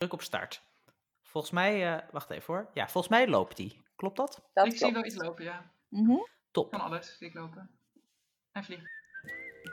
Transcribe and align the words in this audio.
druk 0.00 0.12
op 0.12 0.22
start. 0.22 0.62
Volgens 1.22 1.52
mij, 1.52 1.94
uh, 1.94 2.00
wacht 2.10 2.30
even 2.30 2.54
hoor. 2.54 2.70
Ja, 2.74 2.88
volgens 2.88 3.08
mij 3.12 3.28
loopt 3.28 3.56
die. 3.56 3.82
Klopt 3.96 4.16
dat? 4.16 4.48
dat 4.52 4.66
ik 4.66 4.76
zie 4.76 4.92
wel 4.92 5.04
iets 5.04 5.14
lopen, 5.14 5.44
ja. 5.44 5.72
Mm 5.88 6.06
-hmm. 6.06 6.28
Top. 6.50 6.70
Van 6.70 6.80
alles 6.80 7.16
zie 7.18 7.28
ik 7.28 7.34
lopen. 7.34 7.70
En 8.52 8.64
vliegen. 8.64 8.88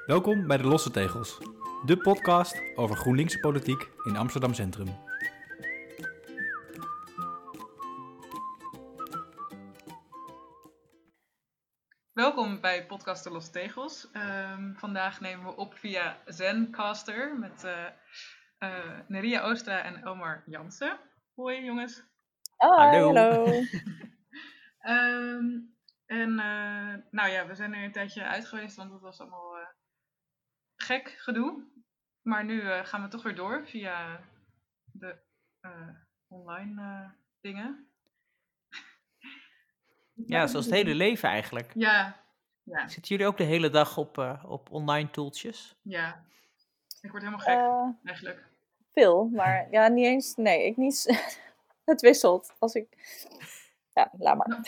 Welkom 0.05 0.47
bij 0.47 0.57
de 0.57 0.63
Losse 0.63 0.91
Tegels, 0.91 1.37
de 1.85 1.97
podcast 1.97 2.61
over 2.75 2.95
GroenLinkse 2.95 3.39
politiek 3.39 3.89
in 4.03 4.15
Amsterdam 4.17 4.53
Centrum. 4.53 4.87
Welkom 12.13 12.61
bij 12.61 12.85
podcast 12.85 13.23
De 13.23 13.29
Losse 13.29 13.51
Tegels. 13.51 14.07
Um, 14.13 14.75
vandaag 14.77 15.21
nemen 15.21 15.45
we 15.45 15.55
op 15.55 15.73
via 15.73 16.17
Zencaster 16.25 17.39
met 17.39 17.63
uh, 17.63 17.85
uh, 18.59 18.99
Neria 19.07 19.41
Oostra 19.41 19.83
en 19.83 20.03
Elmar 20.03 20.43
Jansen. 20.45 20.99
Hoi 21.35 21.63
jongens. 21.63 22.03
Hallo. 22.55 23.13
hallo. 23.13 23.45
um, 24.81 25.75
en 26.05 26.29
uh, 26.29 26.95
nou 27.11 27.29
ja, 27.29 27.47
we 27.47 27.55
zijn 27.55 27.73
er 27.73 27.83
een 27.83 27.91
tijdje 27.91 28.23
uit 28.23 28.45
geweest, 28.45 28.75
want 28.75 28.91
het 28.91 29.01
was 29.01 29.19
allemaal 29.19 29.57
gek 30.75 31.09
gedoe. 31.09 31.63
Maar 32.21 32.45
nu 32.45 32.61
gaan 32.83 33.01
we 33.01 33.07
toch 33.07 33.23
weer 33.23 33.35
door 33.35 33.67
via 33.67 34.19
de 34.91 35.17
online 36.27 37.11
dingen. 37.41 37.87
Ja, 40.25 40.47
zoals 40.47 40.65
het 40.65 40.73
hele 40.73 40.95
leven 40.95 41.29
eigenlijk. 41.29 41.71
Ja. 41.75 42.23
ja. 42.63 42.87
Zitten 42.87 43.11
jullie 43.11 43.27
ook 43.27 43.37
de 43.37 43.43
hele 43.43 43.69
dag 43.69 43.97
op, 43.97 44.17
uh, 44.17 44.43
op 44.47 44.71
online 44.71 45.09
tooltjes? 45.09 45.75
Ja. 45.81 46.25
Ik 47.01 47.11
word 47.11 47.23
helemaal 47.23 47.45
gek, 47.45 47.57
uh, 47.57 48.07
eigenlijk. 48.07 48.45
Veel, 48.97 49.29
maar 49.33 49.67
ja, 49.71 49.87
niet 49.87 50.05
eens. 50.05 50.35
Nee, 50.35 50.65
ik 50.65 50.77
niet. 50.77 51.25
het 51.91 52.01
wisselt. 52.01 52.55
Als 52.59 52.73
ik. 52.73 52.87
Ja, 53.93 54.11
laat 54.17 54.37
maar. 54.37 54.47
Nou, 54.47 54.61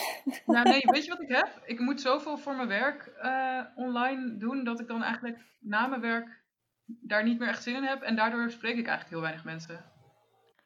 nou, 0.45 0.69
nee, 0.69 0.81
weet 0.91 1.05
je 1.05 1.09
wat 1.09 1.21
ik 1.21 1.29
heb? 1.29 1.61
Ik 1.65 1.79
moet 1.79 2.01
zoveel 2.01 2.37
voor 2.37 2.55
mijn 2.55 2.67
werk 2.67 3.11
uh, 3.21 3.61
online 3.75 4.37
doen 4.37 4.63
dat 4.63 4.79
ik 4.79 4.87
dan 4.87 5.03
eigenlijk 5.03 5.37
na 5.59 5.87
mijn 5.87 6.01
werk 6.01 6.43
daar 6.85 7.23
niet 7.23 7.39
meer 7.39 7.47
echt 7.47 7.63
zin 7.63 7.75
in 7.75 7.83
heb. 7.83 8.01
En 8.01 8.15
daardoor 8.15 8.51
spreek 8.51 8.77
ik 8.77 8.87
eigenlijk 8.87 9.09
heel 9.09 9.21
weinig 9.21 9.43
mensen. 9.43 9.85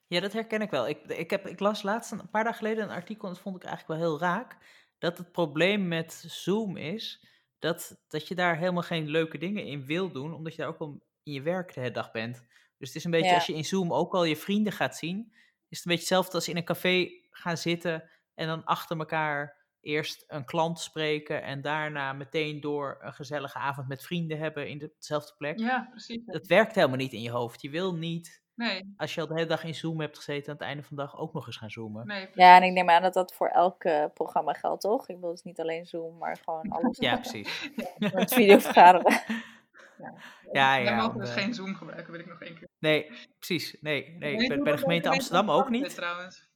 Ja, 0.08 0.20
dat 0.20 0.33
herken 0.33 0.61
ik 0.61 0.70
wel. 0.70 0.88
Ik, 0.88 1.05
ik, 1.05 1.30
heb, 1.30 1.48
ik 1.48 1.59
las 1.59 1.83
laatst 1.83 2.11
een 2.11 2.30
paar 2.30 2.44
dagen 2.44 2.58
geleden 2.58 2.83
een 2.83 2.95
artikel 2.95 3.27
en 3.27 3.33
dat 3.33 3.44
vond 3.44 3.55
ik 3.55 3.64
eigenlijk 3.64 4.00
wel 4.00 4.09
heel 4.09 4.20
raak. 4.20 4.58
Dat 4.98 5.17
het 5.17 5.31
probleem 5.31 5.88
met 5.88 6.14
Zoom 6.27 6.77
is 6.77 7.27
dat, 7.59 8.03
dat 8.08 8.27
je 8.27 8.36
daar 8.36 8.58
helemaal 8.58 8.83
geen 8.83 9.08
leuke 9.08 9.38
dingen 9.38 9.66
in 9.66 9.86
wil 9.86 10.11
doen, 10.11 10.33
omdat 10.33 10.55
je 10.55 10.61
daar 10.61 10.72
ook 10.72 10.80
al 10.80 11.02
in 11.23 11.33
je 11.33 11.42
werk 11.42 11.73
de 11.73 11.80
hele 11.80 11.94
dag 11.94 12.11
bent. 12.11 12.44
Dus 12.84 12.94
het 12.94 13.02
is 13.02 13.08
een 13.08 13.12
beetje, 13.12 13.30
ja. 13.30 13.36
als 13.36 13.45
je 13.45 13.53
in 13.53 13.66
Zoom 13.66 13.94
ook 13.94 14.14
al 14.14 14.23
je 14.23 14.36
vrienden 14.36 14.73
gaat 14.73 14.95
zien, 14.98 15.31
is 15.70 15.78
het 15.78 15.86
een 15.86 15.92
beetje 15.92 15.98
hetzelfde 15.98 16.34
als 16.34 16.48
in 16.48 16.58
een 16.58 16.64
café 16.64 17.09
gaan 17.30 17.58
zitten 17.58 18.09
en 18.36 18.48
dan 18.48 18.64
achter 18.64 18.98
elkaar 18.98 19.56
eerst 19.81 20.23
een 20.28 20.45
klant 20.45 20.80
spreken 20.80 21.44
en 21.44 21.61
daarna 21.61 22.14
meteen 22.14 22.61
door 22.61 22.98
een 23.02 23.14
gezellige 23.14 23.58
avond 23.58 23.88
met 23.88 24.04
vrienden 24.04 24.38
hebben 24.38 24.67
in 24.67 24.92
dezelfde 24.98 25.34
plek. 25.38 25.59
Ja, 25.59 25.88
precies. 25.89 26.26
Dat 26.26 26.48
werkt 26.48 26.76
helemaal 26.76 26.98
niet 26.98 27.14
in 27.14 27.22
je 27.22 27.30
hoofd. 27.30 27.61
Je 27.61 27.70
wil 27.70 27.95
niet 27.95 28.44
Nee. 28.56 28.94
Als 28.98 29.14
je 29.14 29.22
al 29.22 29.28
de 29.28 29.34
hele 29.34 29.48
dag 29.48 29.64
in 29.64 29.76
Zoom 29.76 30.00
hebt 30.00 30.17
gezeten, 30.17 30.48
aan 30.48 30.58
het 30.58 30.67
einde 30.67 30.84
van 30.84 30.98
de 30.98 31.04
dag 31.04 31.17
ook 31.17 31.34
nog 31.34 31.45
eens 31.48 31.58
gaan 31.58 31.70
zoomen. 31.70 32.08
Nee, 32.08 32.30
ja, 32.34 32.56
en 32.56 32.64
ik 32.64 32.72
neem 32.72 32.89
aan 32.89 33.02
dat 33.02 33.14
dat 33.14 33.34
voor 33.34 33.48
elk 33.48 33.84
uh, 33.84 34.06
programma 34.14 34.54
geldt, 34.54 34.81
toch? 34.81 35.09
Ik 35.09 35.17
wil 35.20 35.30
dus 35.30 35.44
niet 35.44 35.59
alleen 35.59 35.86
Zoom, 35.86 36.17
maar 36.17 36.38
gewoon 36.44 36.70
alles. 36.70 36.98
ja, 36.98 37.16
precies. 37.16 37.70
Met 38.14 38.34
videovergaderen. 38.34 39.11
Ja, 39.11 39.36
ja. 40.52 40.75
ja 40.77 40.83
Wij 40.83 40.95
mogen 40.95 41.19
dus 41.19 41.30
geen 41.30 41.53
Zoom 41.53 41.75
gebruiken, 41.75 42.11
wil 42.11 42.22
ik 42.22 42.27
nog 42.27 42.41
één 42.41 42.55
keer. 42.55 42.67
Nee, 42.80 43.11
precies. 43.38 43.77
Nee, 43.81 44.16
nee. 44.19 44.47
Bij, 44.47 44.58
bij 44.58 44.72
de 44.72 44.77
gemeente 44.77 45.09
Amsterdam 45.09 45.52
ook 45.52 45.69
niet. 45.69 45.95
Trouwens. 45.95 46.52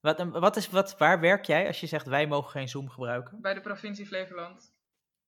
Wat, 0.00 0.22
wat 0.30 0.56
is, 0.56 0.70
wat, 0.70 0.98
waar 0.98 1.20
werk 1.20 1.44
jij 1.44 1.66
als 1.66 1.80
je 1.80 1.86
zegt 1.86 2.06
wij 2.06 2.26
mogen 2.26 2.50
geen 2.50 2.68
Zoom 2.68 2.90
gebruiken? 2.90 3.40
Bij 3.40 3.54
de 3.54 3.60
provincie 3.60 4.06
Flevoland. 4.06 4.72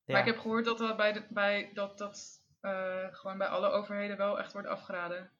Ja. 0.03 0.13
Maar 0.13 0.27
ik 0.27 0.33
heb 0.33 0.41
gehoord 0.41 0.65
dat 0.65 0.77
dat, 0.77 0.97
bij 0.97 1.13
de, 1.13 1.25
bij, 1.29 1.71
dat, 1.73 1.97
dat 1.97 2.43
uh, 2.61 3.07
gewoon 3.11 3.37
bij 3.37 3.47
alle 3.47 3.69
overheden 3.69 4.17
wel 4.17 4.39
echt 4.39 4.53
wordt 4.53 4.67
afgeraden. 4.67 5.31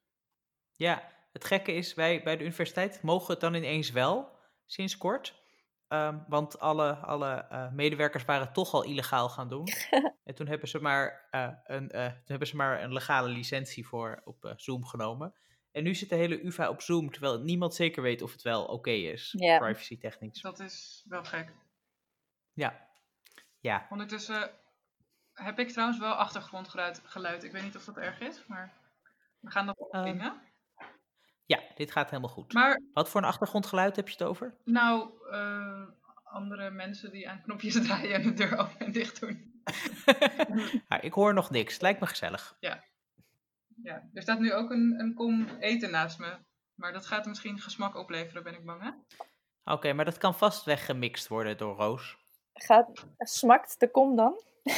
Ja, 0.75 1.11
het 1.31 1.45
gekke 1.45 1.73
is, 1.73 1.93
wij 1.93 2.23
bij 2.23 2.37
de 2.37 2.43
universiteit 2.43 3.01
mogen 3.01 3.31
het 3.31 3.39
dan 3.39 3.53
ineens 3.53 3.91
wel, 3.91 4.37
sinds 4.65 4.97
kort. 4.97 5.46
Um, 5.89 6.25
want 6.27 6.59
alle, 6.59 6.95
alle 6.95 7.47
uh, 7.51 7.71
medewerkers 7.71 8.25
waren 8.25 8.53
toch 8.53 8.73
al 8.73 8.83
illegaal 8.83 9.29
gaan 9.29 9.49
doen. 9.49 9.67
en 10.23 10.35
toen 10.35 10.47
hebben, 10.47 10.67
ze 10.67 10.81
maar, 10.81 11.27
uh, 11.31 11.49
een, 11.63 11.83
uh, 11.95 12.05
toen 12.05 12.25
hebben 12.25 12.47
ze 12.47 12.55
maar 12.55 12.83
een 12.83 12.93
legale 12.93 13.29
licentie 13.29 13.87
voor 13.87 14.21
op 14.23 14.53
Zoom 14.55 14.85
genomen. 14.85 15.33
En 15.71 15.83
nu 15.83 15.95
zit 15.95 16.09
de 16.09 16.15
hele 16.15 16.45
UvA 16.45 16.69
op 16.69 16.81
Zoom, 16.81 17.11
terwijl 17.11 17.39
niemand 17.39 17.75
zeker 17.75 18.01
weet 18.01 18.21
of 18.21 18.31
het 18.31 18.41
wel 18.41 18.63
oké 18.63 18.73
okay 18.73 18.99
is, 18.99 19.33
yeah. 19.37 19.59
privacy 19.59 19.97
technisch. 19.97 20.41
Dat 20.41 20.59
is 20.59 21.05
wel 21.07 21.23
gek. 21.23 21.53
Ja. 22.53 22.87
ja. 23.59 23.87
Ondertussen 23.89 24.51
heb 25.33 25.59
ik 25.59 25.69
trouwens 25.69 25.99
wel 25.99 26.13
achtergrondgeluid. 26.13 27.01
Geluid. 27.03 27.43
Ik 27.43 27.51
weet 27.51 27.63
niet 27.63 27.75
of 27.75 27.85
dat 27.85 27.97
erg 27.97 28.19
is, 28.19 28.45
maar 28.47 28.73
we 29.39 29.51
gaan 29.51 29.65
dat 29.65 29.77
opnemen. 29.77 30.41
Ja, 31.47 31.59
dit 31.75 31.91
gaat 31.91 32.09
helemaal 32.09 32.31
goed. 32.31 32.53
Maar, 32.53 32.81
Wat 32.93 33.09
voor 33.09 33.21
een 33.21 33.27
achtergrondgeluid 33.27 33.95
heb 33.95 34.07
je 34.07 34.13
het 34.13 34.23
over? 34.23 34.55
Nou, 34.63 35.09
uh, 35.31 35.87
andere 36.23 36.69
mensen 36.69 37.11
die 37.11 37.29
aan 37.29 37.41
knopjes 37.41 37.81
draaien 37.85 38.13
en 38.13 38.21
de 38.21 38.33
deur 38.33 38.57
open 38.57 38.79
en 38.79 38.91
dicht 38.91 39.19
doen. 39.19 39.61
ja, 40.89 41.01
ik 41.01 41.13
hoor 41.13 41.33
nog 41.33 41.49
niks. 41.49 41.73
Het 41.73 41.81
lijkt 41.81 41.99
me 41.99 42.07
gezellig. 42.07 42.57
Ja. 42.59 42.83
ja. 43.83 44.09
Er 44.13 44.21
staat 44.21 44.39
nu 44.39 44.53
ook 44.53 44.71
een, 44.71 44.99
een 44.99 45.13
kom 45.13 45.47
eten 45.59 45.91
naast 45.91 46.19
me. 46.19 46.37
Maar 46.75 46.93
dat 46.93 47.05
gaat 47.05 47.25
misschien 47.25 47.59
gesmak 47.59 47.95
opleveren, 47.95 48.43
ben 48.43 48.53
ik 48.53 48.65
bang, 48.65 48.81
hè? 48.81 48.87
Oké, 48.87 48.97
okay, 49.63 49.91
maar 49.91 50.05
dat 50.05 50.17
kan 50.17 50.35
vast 50.35 50.63
weggemixt 50.63 51.27
worden 51.27 51.57
door 51.57 51.75
Roos. 51.75 52.17
Gaat, 52.53 53.05
smakt 53.17 53.79
de 53.79 53.91
kom 53.91 54.15
dan? 54.15 54.41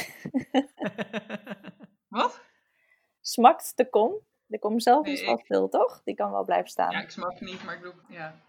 Wat? 2.08 2.40
Smakt 3.20 3.76
de 3.76 3.88
kom? 3.88 4.28
De 4.50 4.58
kom 4.58 4.80
zelf 4.80 5.06
is 5.06 5.24
wel 5.24 5.38
veel, 5.38 5.68
toch? 5.68 6.02
Die 6.02 6.14
kan 6.14 6.30
wel 6.30 6.44
blijven 6.44 6.70
staan. 6.70 6.90
Ja, 6.90 7.00
ik 7.00 7.10
smak 7.10 7.40
niet, 7.40 7.64
maar 7.64 7.74
ik 7.74 7.80
bedoel, 7.80 8.00
ja. 8.08 8.40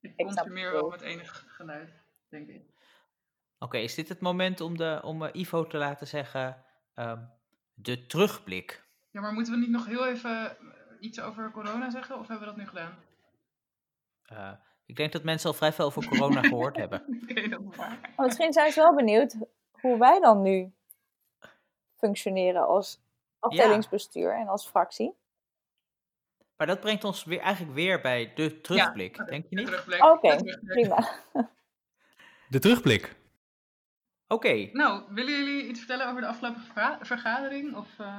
Ik 0.00 0.16
consumeer 0.16 0.72
wel 0.72 0.88
met 0.88 1.00
enig 1.00 1.44
geluid, 1.48 1.90
denk 2.28 2.48
ik. 2.48 2.62
Oké, 3.54 3.64
okay, 3.64 3.82
is 3.82 3.94
dit 3.94 4.08
het 4.08 4.20
moment 4.20 4.60
om, 4.60 4.76
de, 4.76 5.00
om 5.02 5.22
uh, 5.22 5.28
Ivo 5.32 5.66
te 5.66 5.76
laten 5.76 6.06
zeggen 6.06 6.64
um, 6.94 7.30
de 7.74 8.06
terugblik? 8.06 8.84
Ja, 9.10 9.20
maar 9.20 9.32
moeten 9.32 9.52
we 9.52 9.58
niet 9.58 9.70
nog 9.70 9.86
heel 9.86 10.06
even 10.06 10.56
iets 11.00 11.20
over 11.20 11.50
corona 11.50 11.90
zeggen? 11.90 12.18
Of 12.18 12.28
hebben 12.28 12.48
we 12.48 12.54
dat 12.54 12.62
nu 12.62 12.68
gedaan? 12.68 12.98
Uh, 14.32 14.52
ik 14.86 14.96
denk 14.96 15.12
dat 15.12 15.22
mensen 15.22 15.50
al 15.50 15.56
vrij 15.56 15.72
veel 15.72 15.84
over 15.84 16.08
corona 16.08 16.42
gehoord 16.48 16.76
hebben. 16.76 17.00
Oké, 17.00 17.30
okay, 17.30 17.48
dat 17.48 17.60
is 17.70 17.76
waar. 17.76 18.12
Maar 18.16 18.26
misschien 18.26 18.52
zijn 18.52 18.72
ze 18.72 18.80
wel 18.80 18.94
benieuwd 18.94 19.36
hoe 19.70 19.98
wij 19.98 20.20
dan 20.20 20.42
nu 20.42 20.72
functioneren 21.94 22.66
als 22.66 23.05
afdelingsbestuur 23.38 24.32
ja. 24.32 24.40
en 24.40 24.48
als 24.48 24.66
fractie. 24.66 25.14
Maar 26.56 26.66
dat 26.66 26.80
brengt 26.80 27.04
ons 27.04 27.24
weer, 27.24 27.40
eigenlijk 27.40 27.74
weer 27.74 28.00
bij 28.00 28.32
de 28.34 28.60
terugblik, 28.60 29.16
ja, 29.16 29.24
denk 29.24 29.46
je 29.48 29.56
niet? 29.56 29.68
Oké, 29.68 30.06
okay, 30.06 30.58
prima. 30.66 31.08
De 32.48 32.58
terugblik. 32.58 33.16
Oké. 34.28 34.34
Okay. 34.34 34.70
Nou, 34.72 35.14
willen 35.14 35.32
jullie 35.32 35.68
iets 35.68 35.78
vertellen 35.78 36.08
over 36.08 36.20
de 36.20 36.26
afgelopen 36.26 36.62
vergadering? 37.00 37.76
Of 37.76 37.98
uh, 37.98 38.18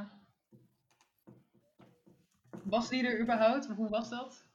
was 2.64 2.90
die 2.90 3.08
er 3.08 3.20
überhaupt? 3.20 3.68
Hoe 3.76 3.90
was 3.90 4.10
dat? 4.10 4.46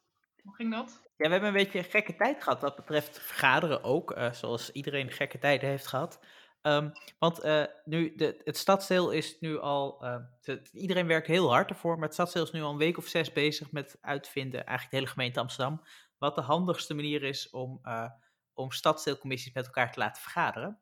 Hoe 0.42 0.54
ging 0.54 0.70
dat? 0.72 1.00
Ja, 1.16 1.26
we 1.26 1.32
hebben 1.32 1.48
een 1.48 1.54
beetje 1.54 1.78
een 1.78 1.84
gekke 1.84 2.16
tijd 2.16 2.42
gehad 2.42 2.60
wat 2.60 2.76
betreft 2.76 3.18
vergaderen 3.20 3.82
ook, 3.82 4.16
uh, 4.16 4.32
zoals 4.32 4.72
iedereen 4.72 5.10
gekke 5.10 5.38
tijden 5.38 5.68
heeft 5.68 5.86
gehad. 5.86 6.20
Um, 6.62 6.92
want 7.18 7.44
uh, 7.44 7.64
nu, 7.84 8.14
de, 8.14 8.40
het 8.44 8.56
stadsdeel 8.56 9.10
is 9.10 9.40
nu 9.40 9.58
al, 9.58 10.04
uh, 10.04 10.16
te, 10.40 10.62
iedereen 10.72 11.06
werkt 11.06 11.26
heel 11.26 11.50
hard 11.50 11.70
ervoor, 11.70 11.94
maar 11.94 12.04
het 12.04 12.12
stadsdeel 12.12 12.42
is 12.42 12.50
nu 12.50 12.62
al 12.62 12.70
een 12.70 12.76
week 12.76 12.98
of 12.98 13.06
zes 13.06 13.32
bezig 13.32 13.72
met 13.72 13.98
uitvinden, 14.00 14.66
eigenlijk 14.66 14.90
de 14.90 14.96
hele 14.96 15.10
gemeente 15.10 15.40
Amsterdam, 15.40 15.82
wat 16.18 16.34
de 16.34 16.40
handigste 16.40 16.94
manier 16.94 17.22
is 17.22 17.50
om, 17.50 17.80
uh, 17.84 18.10
om 18.54 18.70
stadsdeelcommissies 18.70 19.52
met 19.52 19.66
elkaar 19.66 19.92
te 19.92 19.98
laten 19.98 20.22
vergaderen. 20.22 20.78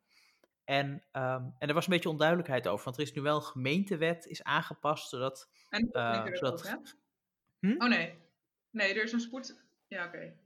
En, 0.65 0.87
um, 1.13 1.55
en 1.59 1.69
er 1.69 1.75
was 1.75 1.87
een 1.87 1.93
beetje 1.93 2.09
onduidelijkheid 2.09 2.69
over, 2.69 2.85
want 2.85 2.97
er 2.97 3.03
is 3.03 3.13
nu 3.13 3.23
wel 3.23 3.37
een 3.37 3.43
gemeentewet 3.43 4.27
is 4.27 4.43
aangepast, 4.43 5.09
zodat... 5.09 5.51
En 5.69 5.89
uh, 5.93 6.27
zodat... 6.33 6.75
Ook, 6.75 6.87
hm? 7.61 7.83
Oh 7.83 7.89
nee, 7.89 8.19
nee, 8.71 8.95
er 8.95 9.03
is 9.03 9.13
een 9.13 9.21
spoed... 9.21 9.63
Ja, 9.87 10.07
oké. 10.07 10.17
Okay. 10.17 10.37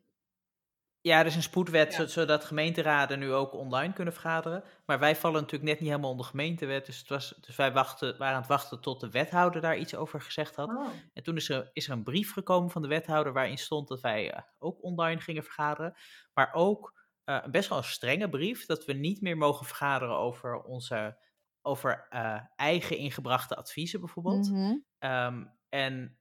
Ja, 1.07 1.19
er 1.19 1.27
is 1.27 1.37
een 1.37 1.43
spoedwet, 1.43 1.95
ja. 1.95 2.07
zodat 2.07 2.45
gemeenteraden 2.45 3.19
nu 3.19 3.33
ook 3.33 3.53
online 3.53 3.93
kunnen 3.93 4.13
vergaderen. 4.13 4.65
Maar 4.87 4.99
wij 4.99 5.17
vallen 5.17 5.41
natuurlijk 5.41 5.71
net 5.71 5.81
niet 5.81 5.89
helemaal 5.89 6.11
onder 6.11 6.27
gemeentewet. 6.27 6.87
Dus, 6.87 6.99
het 6.99 7.09
was, 7.09 7.35
dus 7.41 7.57
wij 7.57 7.73
wachten, 7.73 8.19
waren 8.19 8.35
aan 8.35 8.41
het 8.41 8.49
wachten 8.49 8.81
tot 8.81 9.01
de 9.01 9.11
wethouder 9.11 9.61
daar 9.61 9.77
iets 9.77 9.95
over 9.95 10.21
gezegd 10.21 10.57
had. 10.57 10.69
Oh. 10.69 10.89
En 11.13 11.23
toen 11.23 11.37
is 11.37 11.49
er, 11.49 11.71
is 11.73 11.87
er 11.87 11.93
een 11.93 12.03
brief 12.03 12.33
gekomen 12.33 12.71
van 12.71 12.83
de 12.83 12.89
wethouder 12.89 13.33
waarin 13.33 13.59
stond 13.59 13.89
dat 13.89 14.01
wij 14.01 14.35
uh, 14.35 14.41
ook 14.59 14.83
online 14.83 15.21
gingen 15.21 15.43
vergaderen. 15.43 15.95
Maar 16.35 16.53
ook 16.53 17.07
uh, 17.25 17.47
best 17.47 17.69
wel 17.69 17.79
een 17.79 17.85
strenge 17.85 18.29
brief 18.29 18.67
dat 18.67 18.85
we 18.85 18.93
niet 18.93 19.21
meer 19.21 19.37
mogen 19.37 19.67
vergaderen 19.67 20.17
over 20.17 20.63
onze 20.63 21.19
over 21.63 22.07
uh, 22.11 22.41
eigen 22.57 22.97
ingebrachte 22.97 23.57
adviezen 23.57 24.01
bijvoorbeeld. 24.01 24.51
Mhm. 24.51 24.77
Um, 24.99 25.53
en 25.69 26.17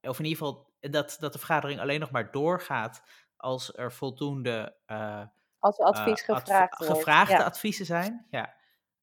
of 0.00 0.18
in 0.18 0.24
ieder 0.24 0.38
geval 0.38 0.72
dat, 0.80 1.16
dat 1.20 1.32
de 1.32 1.38
vergadering 1.38 1.80
alleen 1.80 2.00
nog 2.00 2.10
maar 2.10 2.30
doorgaat 2.30 3.02
als 3.42 3.76
er 3.76 3.92
voldoende 3.92 4.76
uh, 4.86 5.22
als 5.58 5.78
er 5.78 5.84
advies 5.84 6.28
uh, 6.28 6.36
gevraagd 6.36 6.72
adv 6.72 6.90
gevraagde 6.90 7.32
ja. 7.32 7.44
adviezen 7.44 7.86
zijn. 7.86 8.26
Ja. 8.30 8.54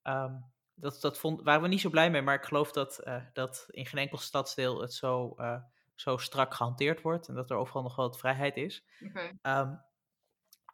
Um, 0.03 0.45
dat, 0.73 1.01
dat 1.01 1.17
vond, 1.17 1.41
waren 1.41 1.61
we 1.61 1.67
niet 1.67 1.81
zo 1.81 1.89
blij 1.89 2.11
mee, 2.11 2.21
maar 2.21 2.35
ik 2.35 2.43
geloof 2.43 2.71
dat, 2.71 3.01
uh, 3.03 3.21
dat 3.33 3.65
in 3.69 3.85
geen 3.85 3.99
enkel 3.99 4.17
stadsdeel 4.17 4.81
het 4.81 4.93
zo, 4.93 5.35
zo 5.95 6.17
strak 6.17 6.53
gehanteerd 6.53 7.01
wordt 7.01 7.27
en 7.27 7.35
dat 7.35 7.49
er 7.49 7.57
overal 7.57 7.83
nog 7.83 7.95
wel 7.95 8.07
wat 8.07 8.19
vrijheid 8.19 8.57
is. 8.57 8.85
Okay. 9.05 9.27
Um, 9.27 9.81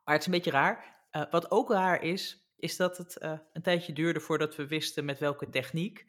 maar 0.04 0.14
het 0.14 0.20
is 0.20 0.26
een 0.26 0.32
beetje 0.32 0.52
raar. 0.52 1.06
wat 1.30 1.52
ook 1.52 1.72
raar 1.72 2.02
is, 2.02 2.50
is 2.56 2.78
dat 2.78 2.98
het 2.98 3.18
een 3.54 3.62
tijdje 3.62 3.94
duurde 3.94 4.20
voordat 4.20 4.56
we 4.56 4.68
wisten 4.68 5.06
met 5.06 5.20
welke 5.20 5.50
techniek. 5.50 6.06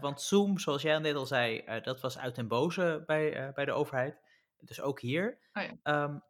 want 0.00 0.22
Zoom, 0.22 0.58
zoals 0.58 0.82
jij 0.82 0.98
net 0.98 1.14
al 1.14 1.26
zei, 1.26 1.80
dat 1.82 2.00
was 2.00 2.18
uit 2.18 2.38
en 2.38 2.48
boze 2.48 3.02
bij, 3.06 3.52
bij 3.54 3.64
de 3.64 3.72
overheid. 3.72 4.18
Dus 4.60 4.80
ook 4.80 5.00
hier. 5.00 5.38
Oh 5.52 5.62
ja. 5.62 6.02
um, 6.04 6.22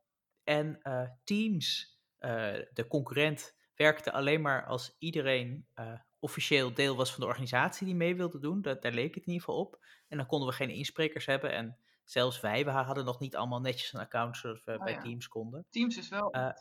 en 0.47 0.79
uh, 0.83 1.09
Teams, 1.25 1.99
uh, 2.21 2.31
de 2.73 2.87
concurrent, 2.89 3.55
werkte 3.75 4.13
alleen 4.13 4.41
maar 4.41 4.67
als 4.67 4.97
iedereen 4.99 5.67
uh, 5.75 5.93
officieel 6.19 6.75
deel 6.75 6.97
was 6.97 7.11
van 7.11 7.21
de 7.21 7.27
organisatie 7.27 7.87
die 7.87 7.95
mee 7.95 8.17
wilde 8.17 8.39
doen. 8.41 8.63
Dat, 8.63 8.83
daar 8.83 8.93
leek 8.93 9.15
het 9.15 9.25
in 9.27 9.33
ieder 9.33 9.45
geval 9.47 9.61
op. 9.61 9.85
En 10.09 10.17
dan 10.17 10.27
konden 10.27 10.49
we 10.49 10.55
geen 10.55 10.71
insprekers 10.71 11.27
hebben. 11.27 11.53
En 11.53 11.79
zelfs 12.05 12.41
wij, 12.41 12.65
we 12.65 12.71
hadden 12.71 13.05
nog 13.05 13.21
niet 13.21 13.37
allemaal 13.37 13.61
netjes 13.61 13.93
een 13.93 14.01
account 14.01 14.37
zodat 14.37 14.65
we 14.65 14.73
Oh 14.73 14.85
bij 14.85 14.93
ja. 14.93 15.01
Teams 15.01 15.29
konden. 15.29 15.67
Teams 15.71 15.97
is 15.97 16.09
wel, 16.09 16.37
uh, 16.37 16.53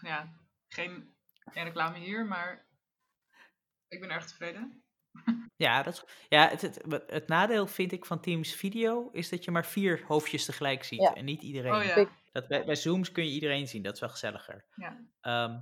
ja, 0.00 0.32
geen, 0.68 1.14
geen 1.38 1.64
reclame 1.64 1.98
hier, 1.98 2.26
maar 2.26 2.66
ik 3.88 4.00
ben 4.00 4.10
erg 4.10 4.26
tevreden. 4.26 4.82
Ja, 5.56 5.82
dat, 5.82 5.94
is- 5.94 6.26
ja 6.28 6.48
het, 6.48 6.60
het, 6.60 6.82
het 7.06 7.28
nadeel 7.28 7.66
vind 7.66 7.92
ik 7.92 8.06
van 8.06 8.20
Teams 8.20 8.54
video 8.54 9.08
is 9.10 9.28
dat 9.28 9.44
je 9.44 9.50
maar 9.50 9.66
vier 9.66 10.04
hoofdjes 10.06 10.44
tegelijk 10.44 10.84
ziet 10.84 11.00
Ja. 11.00 11.14
en 11.14 11.24
niet 11.24 11.42
iedereen. 11.42 11.74
Oh 11.74 11.84
ja. 11.84 12.06
Dat, 12.34 12.48
bij, 12.48 12.64
bij 12.64 12.74
Zooms 12.74 13.12
kun 13.12 13.24
je 13.24 13.30
iedereen 13.30 13.68
zien, 13.68 13.82
dat 13.82 13.94
is 13.94 14.00
wel 14.00 14.08
gezelliger. 14.08 14.64
ja. 14.74 14.96
Ehm, 15.20 15.58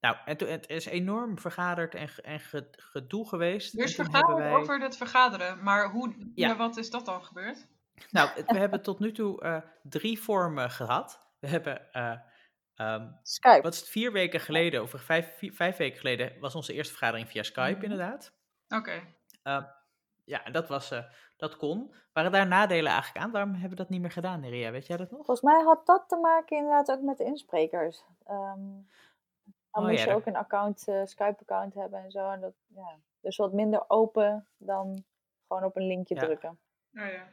nou, 0.00 0.16
en 0.24 0.36
toen- 0.36 0.48
het 0.48 0.68
is 0.68 0.86
enorm 0.86 1.38
vergaderd 1.38 1.94
en, 1.94 2.08
en 2.22 2.40
ge- 2.40 2.68
gedoe 2.70 3.28
geweest. 3.28 3.78
Er 3.78 3.84
is 3.84 3.94
vergaderd 3.94 4.26
hebben 4.26 4.44
wij, 4.44 4.54
over 4.60 4.80
het 4.80 4.96
vergaderen, 4.96 5.62
maar 5.62 5.90
hoe, 5.90 6.30
Ja. 6.34 6.56
wat 6.56 6.76
is 6.76 6.90
dat 6.90 7.04
dan 7.06 7.24
gebeurd? 7.24 7.66
Nou, 8.10 8.30
we 8.46 8.58
hebben 8.58 8.82
tot 8.82 8.98
nu 8.98 9.12
toe 9.12 9.40
eh, 9.42 9.60
drie 9.82 10.20
vormen 10.20 10.70
gehad. 10.70 11.26
We 11.40 11.48
hebben, 11.48 11.92
eh, 11.92 12.18
ehm, 12.74 13.08
Skype. 13.22 13.62
wat 13.62 13.72
is 13.74 13.80
het, 13.80 13.88
vier 13.88 14.12
weken 14.12 14.40
geleden, 14.40 14.82
of 14.82 14.92
vijf, 14.96 15.36
vier- 15.36 15.52
vijf 15.52 15.76
weken 15.76 15.98
geleden, 15.98 16.38
was 16.40 16.54
onze 16.54 16.72
eerste 16.72 16.92
vergadering 16.94 17.28
via 17.28 17.42
Skype 17.42 17.70
Mhm. 17.76 17.82
inderdaad. 17.82 18.32
Oké, 18.68 19.02
Ja, 20.28 20.44
en 20.44 20.52
dat, 20.52 20.68
was, 20.68 20.90
eh, 20.90 21.04
dat 21.36 21.56
kon. 21.56 21.94
Waren 22.12 22.32
daar 22.32 22.46
nadelen 22.46 22.92
eigenlijk 22.92 23.24
aan? 23.24 23.30
Waarom 23.30 23.50
hebben 23.52 23.70
we 23.70 23.76
dat 23.76 23.88
niet 23.88 24.00
meer 24.00 24.10
gedaan, 24.10 24.40
Neria? 24.40 24.70
Weet 24.70 24.86
jij 24.86 24.96
dat 24.96 25.10
nog? 25.10 25.24
Volgens 25.24 25.40
mij 25.52 25.62
had 25.62 25.86
dat 25.86 26.08
te 26.08 26.16
maken 26.16 26.56
inderdaad 26.56 26.90
ook 26.90 27.00
met 27.02 27.18
de 27.18 27.24
insprekers. 27.24 28.04
Ehm, 28.24 28.60
dan 29.70 29.82
Oh 29.82 29.82
moest 29.84 29.94
ja, 29.94 30.00
je 30.00 30.06
dat- 30.06 30.16
ook 30.16 30.26
een 30.26 30.36
account, 30.36 30.88
eh, 30.88 31.00
Skype-account 31.04 31.74
hebben 31.74 32.02
en 32.04 32.10
zo. 32.10 32.30
En 32.30 32.40
dat, 32.40 32.54
ja. 32.66 32.98
Dus 33.20 33.36
wat 33.36 33.52
minder 33.52 33.84
open 33.90 34.48
dan 34.56 35.04
gewoon 35.46 35.64
op 35.64 35.76
een 35.76 35.86
linkje 35.86 36.14
Ja. 36.14 36.20
drukken. 36.20 36.48
oh 36.94 37.06
ja. 37.06 37.26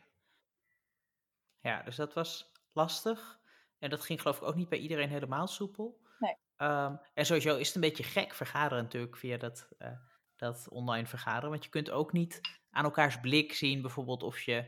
Ja, 1.59 1.81
dus 1.83 1.95
dat 1.95 2.13
was 2.13 2.51
lastig. 2.73 3.39
En 3.79 3.89
dat 3.89 4.01
ging 4.01 4.21
geloof 4.21 4.37
ik 4.37 4.43
ook 4.43 4.55
niet 4.55 4.69
bij 4.69 4.77
iedereen 4.79 5.09
helemaal 5.09 5.47
soepel. 5.47 5.99
Nee. 6.19 6.35
Ehm, 6.57 6.95
en 7.13 7.25
sowieso 7.25 7.55
is 7.57 7.65
het 7.67 7.75
een 7.75 7.81
beetje 7.81 8.03
gek 8.03 8.33
vergaderen 8.33 8.83
natuurlijk 8.83 9.15
via 9.17 9.37
dat, 9.37 9.67
eh, 9.77 9.91
dat 10.35 10.67
online 10.69 11.07
vergaderen. 11.07 11.49
Want 11.49 11.63
je 11.63 11.69
kunt 11.69 11.91
ook 11.91 12.11
niet 12.11 12.41
aan 12.75 12.83
elkaars 12.83 13.19
blik 13.19 13.53
zien 13.53 13.81
bijvoorbeeld 13.81 14.23
of 14.23 14.39
je... 14.41 14.65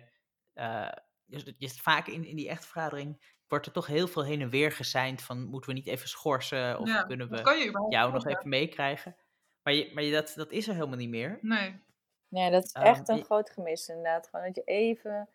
eh, 0.54 0.90
je, 1.26 1.56
je 1.58 1.70
vaak 1.70 2.08
in, 2.08 2.26
in 2.26 2.36
die 2.36 2.50
echte 2.50 2.68
vergadering 2.68 3.36
wordt 3.48 3.66
er 3.66 3.72
toch 3.72 3.88
heel 3.88 4.08
veel 4.08 4.24
heen 4.26 4.42
en 4.42 4.50
weer 4.50 4.72
geseind 4.72 5.22
van 5.22 5.44
moeten 5.44 5.70
we 5.70 5.76
niet 5.76 5.88
even 5.88 6.08
schorsen 6.10 6.80
of 6.80 6.88
ja. 6.88 7.04
kunnen 7.04 7.30
we 7.30 7.42
kan 7.42 7.58
je 7.58 7.68
überhaupt 7.68 7.94
jou 7.94 8.12
nog 8.12 8.26
even 8.28 8.50
meekrijgen. 8.50 9.16
Maar, 9.64 9.74
je, 9.74 9.92
maar 9.94 10.04
je, 10.04 10.12
dat, 10.12 10.34
dat 10.36 10.52
is 10.52 10.68
er 10.68 10.74
helemaal 10.74 10.98
niet 10.98 11.10
meer. 11.10 11.38
Nee, 11.42 11.80
Nee, 12.30 12.52
dat 12.52 12.64
is 12.64 12.72
Ehm, 12.72 12.86
echt 12.86 13.10
een 13.10 13.16
je- 13.18 13.24
groot 13.24 13.50
gemis 13.50 13.88
inderdaad. 13.88 14.28
Gewoon 14.28 14.46
dat 14.46 14.56
je 14.56 14.64
even 14.64 15.30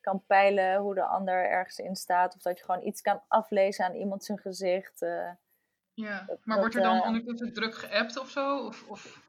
kan 0.00 0.24
peilen 0.26 0.78
hoe 0.80 0.94
de 0.94 1.04
ander 1.04 1.50
ergens 1.50 1.78
in 1.78 1.96
staat. 1.96 2.34
Of 2.34 2.42
dat 2.42 2.58
je 2.58 2.64
gewoon 2.64 2.86
iets 2.86 3.00
kan 3.00 3.22
aflezen 3.28 3.84
aan 3.84 3.94
iemand 3.94 4.24
zijn 4.24 4.38
gezicht. 4.38 5.02
eh. 5.02 5.30
ja. 5.94 6.24
Dat- 6.26 6.38
Maar 6.44 6.56
dat, 6.56 6.58
wordt 6.58 6.74
er 6.74 6.82
dan 6.82 6.96
eh, 7.00 7.06
ondertussen 7.06 7.52
druk 7.52 7.74
geappt 7.74 8.18
of 8.18 8.30
zo? 8.30 8.66
Of, 8.66 8.88
of, 8.88 9.23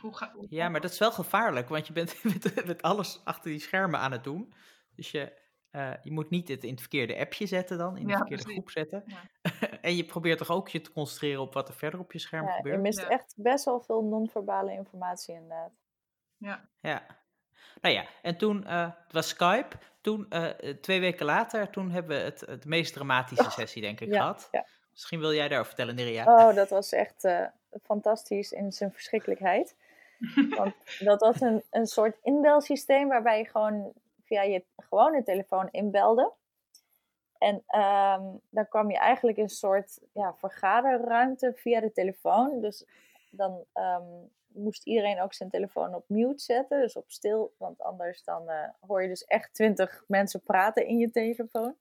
hoe 0.00 0.16
gaat 0.16 0.32
Ja, 0.48 0.68
maar 0.68 0.80
dat 0.80 0.90
is 0.90 0.98
wel 0.98 1.12
gevaarlijk, 1.12 1.68
want 1.68 1.86
je 1.86 1.92
bent 1.92 2.24
met, 2.24 2.66
met 2.66 2.82
alles 2.82 3.20
achter 3.24 3.50
die 3.50 3.60
schermen 3.60 4.00
aan 4.00 4.12
het 4.12 4.24
doen. 4.24 4.52
Dus 4.94 5.10
je, 5.10 5.38
eh, 5.70 5.92
je 6.02 6.12
moet 6.12 6.30
niet 6.30 6.48
het 6.48 6.64
in 6.64 6.70
het 6.70 6.80
verkeerde 6.80 7.18
appje 7.18 7.46
zetten 7.46 7.78
dan, 7.78 7.96
in 7.96 8.06
de 8.06 8.10
Ja, 8.10 8.16
verkeerde 8.16 8.42
precies. 8.42 8.58
groep 8.60 8.70
zetten. 8.70 9.02
Ja. 9.06 9.22
en 9.80 9.96
je 9.96 10.04
probeert 10.04 10.38
toch 10.38 10.50
ook 10.50 10.68
je 10.68 10.80
te 10.80 10.92
concentreren 10.92 11.40
op 11.40 11.54
wat 11.54 11.68
er 11.68 11.74
verder 11.74 12.00
op 12.00 12.12
je 12.12 12.18
scherm 12.18 12.44
ja, 12.46 12.50
je 12.50 12.56
gebeurt. 12.56 12.80
mist 12.80 13.00
Ja. 13.00 13.08
echt 13.08 13.34
best 13.36 13.64
wel 13.64 13.80
veel 13.80 14.02
non-verbale 14.02 14.72
informatie 14.72 15.34
inderdaad. 15.34 15.72
Ja, 16.36 16.68
Ja. 16.80 17.18
Nou 17.80 17.94
ja, 17.94 18.04
en 18.22 18.36
toen, 18.36 18.66
eh, 18.66 18.90
het 19.04 19.12
was 19.12 19.28
Skype. 19.28 19.76
Toen, 20.00 20.26
eh, 20.30 20.74
twee 20.74 21.00
weken 21.00 21.26
later, 21.26 21.70
toen 21.70 21.90
hebben 21.90 22.16
we 22.16 22.22
het, 22.22 22.40
het 22.40 22.64
meest 22.64 22.92
dramatische 22.92 23.50
sessie, 23.60 23.82
denk 23.82 24.00
ik, 24.00 24.08
ja, 24.08 24.18
gehad. 24.20 24.48
Misschien 25.00 25.20
wil 25.20 25.32
jij 25.34 25.48
daarover 25.48 25.74
vertellen, 25.74 25.94
Neria. 25.94 26.24
Oh, 26.24 26.54
dat 26.54 26.70
was 26.70 26.92
echt 26.92 27.24
eh, 27.24 27.46
fantastisch 27.82 28.52
in 28.52 28.72
zijn 28.72 28.92
verschrikkelijkheid. 28.92 29.76
Want 30.58 30.74
dat 30.98 31.20
was 31.20 31.40
een, 31.40 31.62
een 31.70 31.86
soort 31.86 32.18
inbelsysteem 32.22 33.08
waarbij 33.08 33.38
je 33.38 33.44
gewoon 33.44 33.92
via 34.24 34.42
je 34.42 34.64
gewone 34.76 35.22
telefoon 35.22 35.68
inbelde. 35.70 36.32
En 37.38 37.62
ehm, 37.66 38.22
dan 38.50 38.68
kwam 38.68 38.90
je 38.90 38.98
eigenlijk 38.98 39.36
in 39.36 39.42
een 39.42 39.48
soort 39.48 39.98
ja, 40.12 40.34
vergaderruimte 40.34 41.52
via 41.54 41.80
de 41.80 41.92
telefoon. 41.92 42.60
Dus 42.60 42.86
dan 43.30 43.64
ehm, 43.72 44.04
moest 44.46 44.86
iedereen 44.86 45.20
ook 45.20 45.34
zijn 45.34 45.50
telefoon 45.50 45.94
op 45.94 46.04
mute 46.08 46.42
zetten, 46.42 46.80
dus 46.80 46.96
op 46.96 47.10
stil. 47.10 47.54
Want 47.58 47.82
anders 47.82 48.24
dan 48.24 48.48
eh, 48.48 48.68
hoor 48.80 49.02
je 49.02 49.08
dus 49.08 49.24
echt 49.24 49.54
twintig 49.54 50.04
mensen 50.06 50.40
praten 50.40 50.86
in 50.86 50.98
je 50.98 51.10
telefoon. 51.10 51.76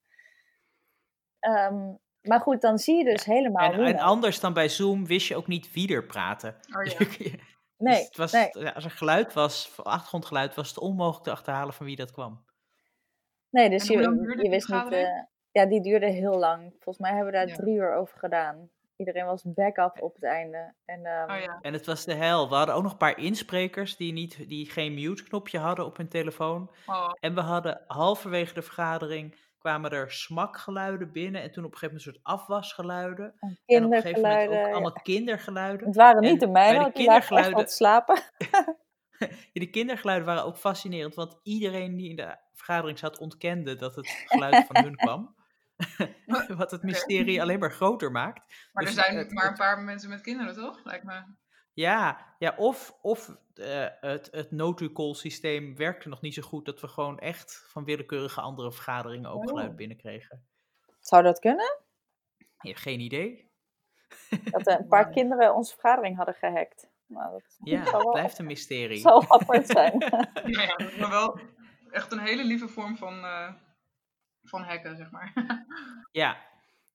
Ehm, 1.39 1.91
maar 2.21 2.39
goed, 2.39 2.61
dan 2.61 2.77
zie 2.77 2.97
je 2.97 3.03
dus 3.03 3.25
helemaal 3.25 3.71
en, 3.73 3.79
en 3.85 3.97
anders 3.99 4.39
dan 4.39 4.53
bij 4.53 4.69
Zoom 4.69 5.05
wist 5.05 5.27
je 5.27 5.35
ook 5.35 5.47
niet 5.47 5.73
wie 5.73 5.93
er 5.93 6.05
praatte. 6.05 6.55
oh 6.75 6.83
Dus 6.83 6.93
ja. 7.17 7.31
Nee, 7.77 8.03
het 8.03 8.17
was, 8.17 8.31
nee. 8.31 8.69
als 8.69 8.83
er 8.85 8.91
geluid 8.91 9.33
was, 9.33 9.71
achtergrondgeluid, 9.83 10.55
was 10.55 10.67
het 10.69 10.79
onmogelijk 10.79 11.23
te 11.23 11.31
achterhalen 11.31 11.73
van 11.73 11.85
wie 11.85 11.95
dat 11.95 12.11
kwam. 12.11 12.45
Nee, 13.49 13.69
dus 13.69 13.87
je, 13.87 13.97
je 14.41 14.49
wist 14.49 14.69
niet. 14.69 14.91
eh, 14.91 15.07
ja, 15.51 15.65
die 15.65 15.81
duurde 15.81 16.05
heel 16.05 16.37
lang. 16.37 16.71
Volgens 16.79 16.97
mij 16.97 17.09
hebben 17.15 17.31
we 17.31 17.37
daar 17.37 17.47
Ja. 17.47 17.55
drie 17.55 17.75
uur 17.75 17.95
over 17.95 18.19
gedaan. 18.19 18.69
Iedereen 18.95 19.25
was 19.25 19.43
backup 19.45 20.01
op 20.01 20.13
het 20.15 20.23
einde. 20.23 20.73
En, 20.85 21.05
ehm, 21.05 21.31
Oh 21.31 21.41
ja. 21.41 21.59
En 21.61 21.73
het 21.73 21.85
was 21.85 22.05
de 22.05 22.13
hel. 22.13 22.49
We 22.49 22.55
hadden 22.55 22.75
ook 22.75 22.83
nog 22.83 22.91
een 22.91 22.97
paar 22.97 23.17
insprekers 23.17 23.95
die, 23.97 24.13
niet, 24.13 24.49
die 24.49 24.69
geen 24.69 24.93
mute-knopje 24.93 25.59
hadden 25.59 25.85
op 25.85 25.97
hun 25.97 26.09
telefoon. 26.09 26.71
Oh, 26.85 27.09
En 27.19 27.35
we 27.35 27.41
hadden 27.41 27.83
halverwege 27.87 28.53
de 28.53 28.61
vergadering 28.61 29.35
kwamen 29.59 29.91
er 29.91 30.11
smakgeluiden 30.11 31.11
binnen. 31.11 31.41
En 31.41 31.51
toen 31.51 31.63
op 31.65 31.71
een 31.71 31.77
gegeven 31.77 31.97
moment 32.01 32.17
een 32.17 32.31
soort 32.31 32.41
afwasgeluiden. 32.41 33.33
en 33.39 33.57
En 33.65 33.85
op 33.85 33.91
een 33.91 34.01
gegeven 34.01 34.21
moment 34.21 34.47
ook 34.49 34.53
ja. 34.55 34.71
allemaal 34.71 34.93
kindergeluiden. 34.93 35.87
Het 35.87 35.95
waren 35.95 36.21
en 36.21 36.31
niet 36.31 36.39
de 36.39 36.47
mijne, 36.47 36.73
de 36.73 36.79
want 36.79 36.87
echt 36.95 37.03
kindergeluiden- 37.05 37.53
wat 37.57 37.67
te 37.67 37.73
slapen. 37.73 38.19
Ja, 39.19 39.59
Die 39.59 39.69
kindergeluiden 39.69 40.27
waren 40.27 40.43
ook 40.45 40.57
fascinerend. 40.57 41.15
Want 41.15 41.39
iedereen 41.43 41.95
die 41.97 42.09
in 42.09 42.15
de 42.15 42.35
vergadering 42.53 42.99
zat 42.99 43.17
ontkende 43.19 43.75
dat 43.75 43.95
het 43.95 44.07
geluid 44.29 44.65
van 44.65 44.83
hun 44.83 44.95
kwam. 44.95 45.35
Wat 46.57 46.71
het 46.71 46.83
mysterie 46.83 47.41
alleen 47.41 47.59
maar 47.59 47.71
groter 47.71 48.11
maakt. 48.11 48.69
maar 48.73 48.83
Dus 48.85 48.95
er 48.97 49.03
zijn 49.03 49.17
het- 49.17 49.31
maar 49.33 49.47
een 49.47 49.53
paar 49.57 49.79
mensen 49.79 50.09
met 50.09 50.21
kinderen, 50.21 50.55
toch? 50.55 50.79
Lijkt 50.83 51.03
me. 51.03 51.21
Ja, 51.79 52.35
ja 52.37 52.53
of, 52.57 52.97
of 53.01 53.35
eh, 53.53 53.87
het, 53.99 54.27
het 54.31 54.51
no-to-call 54.51 55.13
systeem 55.13 55.75
werkte 55.75 56.09
nog 56.09 56.21
niet 56.21 56.33
zo 56.33 56.41
goed 56.41 56.65
dat 56.65 56.81
we 56.81 56.87
gewoon 56.87 57.19
echt 57.19 57.65
van 57.67 57.83
willekeurige 57.83 58.41
andere 58.41 58.71
vergaderingen 58.71 59.29
ook 59.29 59.41
Oh. 59.43 59.47
geluid 59.47 59.75
binnenkregen. 59.75 60.47
Zou 60.99 61.23
dat 61.23 61.39
kunnen? 61.39 61.81
Ja, 62.61 62.73
geen 62.73 62.99
idee. 62.99 63.51
Dat 64.51 64.67
eh, 64.67 64.79
een 64.79 64.87
paar 64.87 65.09
kinderen 65.09 65.55
onze 65.55 65.73
vergadering 65.73 66.17
hadden 66.17 66.35
gehackt. 66.35 66.89
Nou, 67.05 67.31
dat 67.31 67.57
Ja, 67.63 67.83
wel, 67.91 68.11
blijft 68.11 68.39
een 68.39 68.45
mysterie. 68.45 68.97
zou 68.99 69.25
wel 69.27 69.39
apart 69.39 69.67
zijn. 69.67 69.97
Nou 69.97 70.51
ja, 70.67 70.75
dat 70.75 70.91
is 70.91 70.97
wel 70.97 71.39
echt 71.91 72.11
een 72.11 72.19
hele 72.19 72.43
lieve 72.43 72.67
vorm 72.67 72.97
van, 72.97 73.23
eh, 73.23 73.53
van 74.43 74.61
hacken, 74.61 74.97
zeg 74.97 75.11
maar. 75.11 75.33
Ja, 76.11 76.37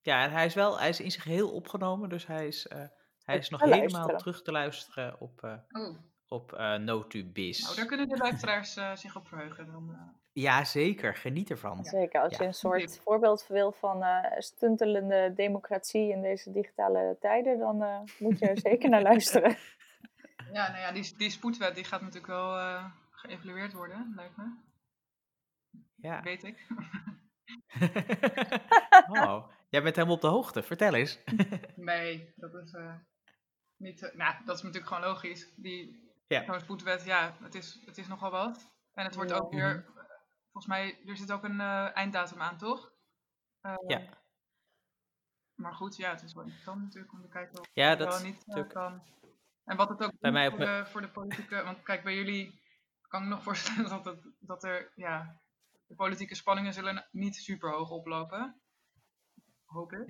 ja 0.01 0.23
en 0.23 0.31
hij 0.31 0.45
is 0.45 0.53
wel 0.53 0.79
hij 0.79 0.89
is 0.89 0.99
in 0.99 1.11
zich 1.11 1.23
heel 1.23 1.51
opgenomen, 1.51 2.09
dus 2.09 2.27
hij 2.27 2.47
is, 2.47 2.67
eh, 2.67 2.87
hij 3.25 3.37
is 3.37 3.49
nog 3.49 3.61
te 3.61 3.73
helemaal 3.73 4.17
terug 4.17 4.41
te 4.41 4.51
luisteren 4.51 5.19
op, 5.19 5.43
eh 5.43 5.53
Oh, 5.71 5.97
op 6.27 6.53
eh 6.53 6.77
No2Biz. 6.79 7.57
nou 7.63 7.75
daar 7.75 7.85
kunnen 7.85 8.09
de 8.09 8.17
luisteraars 8.17 8.75
eh, 8.75 8.95
zich 8.95 9.15
op 9.15 9.27
verheugen. 9.27 9.65
Dan, 9.65 9.89
eh. 9.93 10.01
Ja, 10.43 10.63
zeker. 10.63 11.15
Geniet 11.15 11.49
ervan. 11.49 11.85
Zeker, 11.85 12.21
als 12.21 12.37
je 12.37 12.43
een 12.43 12.53
soort 12.53 12.99
voorbeeld 13.03 13.47
wil 13.47 13.71
van 13.71 14.03
eh, 14.03 14.39
stuntelende 14.39 15.31
democratie 15.35 16.09
in 16.11 16.21
deze 16.21 16.51
digitale 16.51 17.17
tijden, 17.19 17.59
dan 17.59 17.83
eh, 17.83 17.99
moet 18.19 18.39
je 18.39 18.47
er 18.47 18.59
zeker 18.59 18.89
naar 18.89 19.01
luisteren. 19.01 19.55
Ja, 20.51 20.67
nou 20.67 20.79
ja, 20.79 20.91
die, 20.91 21.17
die 21.17 21.29
spoedwet 21.29 21.75
die 21.75 21.83
gaat 21.83 22.01
natuurlijk 22.01 22.27
wel 22.27 22.57
eh, 22.57 22.85
geëvalueerd 23.11 23.73
worden, 23.73 24.13
lijkt 24.15 24.37
me. 24.37 24.43
Ja. 25.95 26.21
Weet 26.21 26.43
ik. 26.43 26.67
oh, 29.19 29.47
jij 29.69 29.81
bent 29.83 29.95
helemaal 29.95 30.15
op 30.15 30.21
de 30.21 30.27
hoogte. 30.27 30.63
Vertel 30.63 30.93
eens. 30.93 31.19
Nee, 31.75 32.33
dat 32.35 32.53
is 32.53 32.73
eh, 32.73 32.93
niet. 33.85 34.01
eh, 34.03 34.15
nou, 34.15 34.45
dat 34.45 34.57
is 34.57 34.63
natuurlijk 34.63 34.93
gewoon 34.93 35.09
logisch. 35.09 35.53
Die 35.55 36.03
Ja. 36.27 36.43
zo'n 36.45 36.59
spoedwet, 36.59 37.05
ja, 37.05 37.37
het 37.41 37.55
is, 37.55 37.81
het 37.85 37.97
is 37.97 38.07
nogal 38.07 38.31
wat. 38.31 38.71
En 38.93 39.05
het 39.05 39.15
wordt 39.15 39.31
Ja. 39.31 39.37
ook 39.37 39.51
weer. 39.51 39.85
Volgens 40.51 40.65
mij, 40.67 40.99
er 41.05 41.17
zit 41.17 41.31
ook 41.31 41.43
een 41.43 41.59
eh, 41.59 41.95
einddatum 41.95 42.41
aan, 42.41 42.57
toch? 42.57 42.91
Eh, 43.61 43.75
Ja. 43.87 44.23
Maar 45.55 45.73
goed, 45.73 45.95
ja, 45.95 46.09
het 46.09 46.21
is 46.23 46.33
wel 46.33 46.43
interessant 46.43 46.81
natuurlijk 46.81 47.13
om 47.13 47.21
te 47.21 47.27
kijken 47.27 47.59
of 47.59 47.67
Ja, 47.73 47.89
het 47.89 47.99
dat 47.99 48.07
wel 48.13 48.21
niet 48.23 48.39
eh, 48.41 48.47
natuurlijk- 48.47 48.73
kan. 48.73 49.03
En 49.65 49.77
wat 49.77 49.89
het 49.89 50.03
ook 50.03 50.11
Bij 50.19 50.31
doet 50.31 50.31
mij 50.31 50.47
op 50.47 50.55
voor, 50.55 50.65
de, 50.65 50.85
voor 50.85 51.01
de 51.01 51.09
politieke. 51.11 51.63
Want 51.63 51.83
kijk, 51.83 52.03
bij 52.03 52.15
jullie 52.15 52.61
kan 53.07 53.21
ik 53.21 53.27
me 53.27 53.33
nog 53.33 53.43
voorstellen 53.49 53.89
dat, 53.89 54.05
het, 54.05 54.27
dat 54.39 54.63
er. 54.63 54.91
Ja, 54.95 55.41
de 55.87 55.95
politieke 55.95 56.35
spanningen 56.35 56.73
zullen 56.73 57.07
niet 57.11 57.35
super 57.35 57.71
hoog 57.71 57.89
oplopen. 57.89 58.61
Hoop 59.65 59.91
ik. 59.93 60.07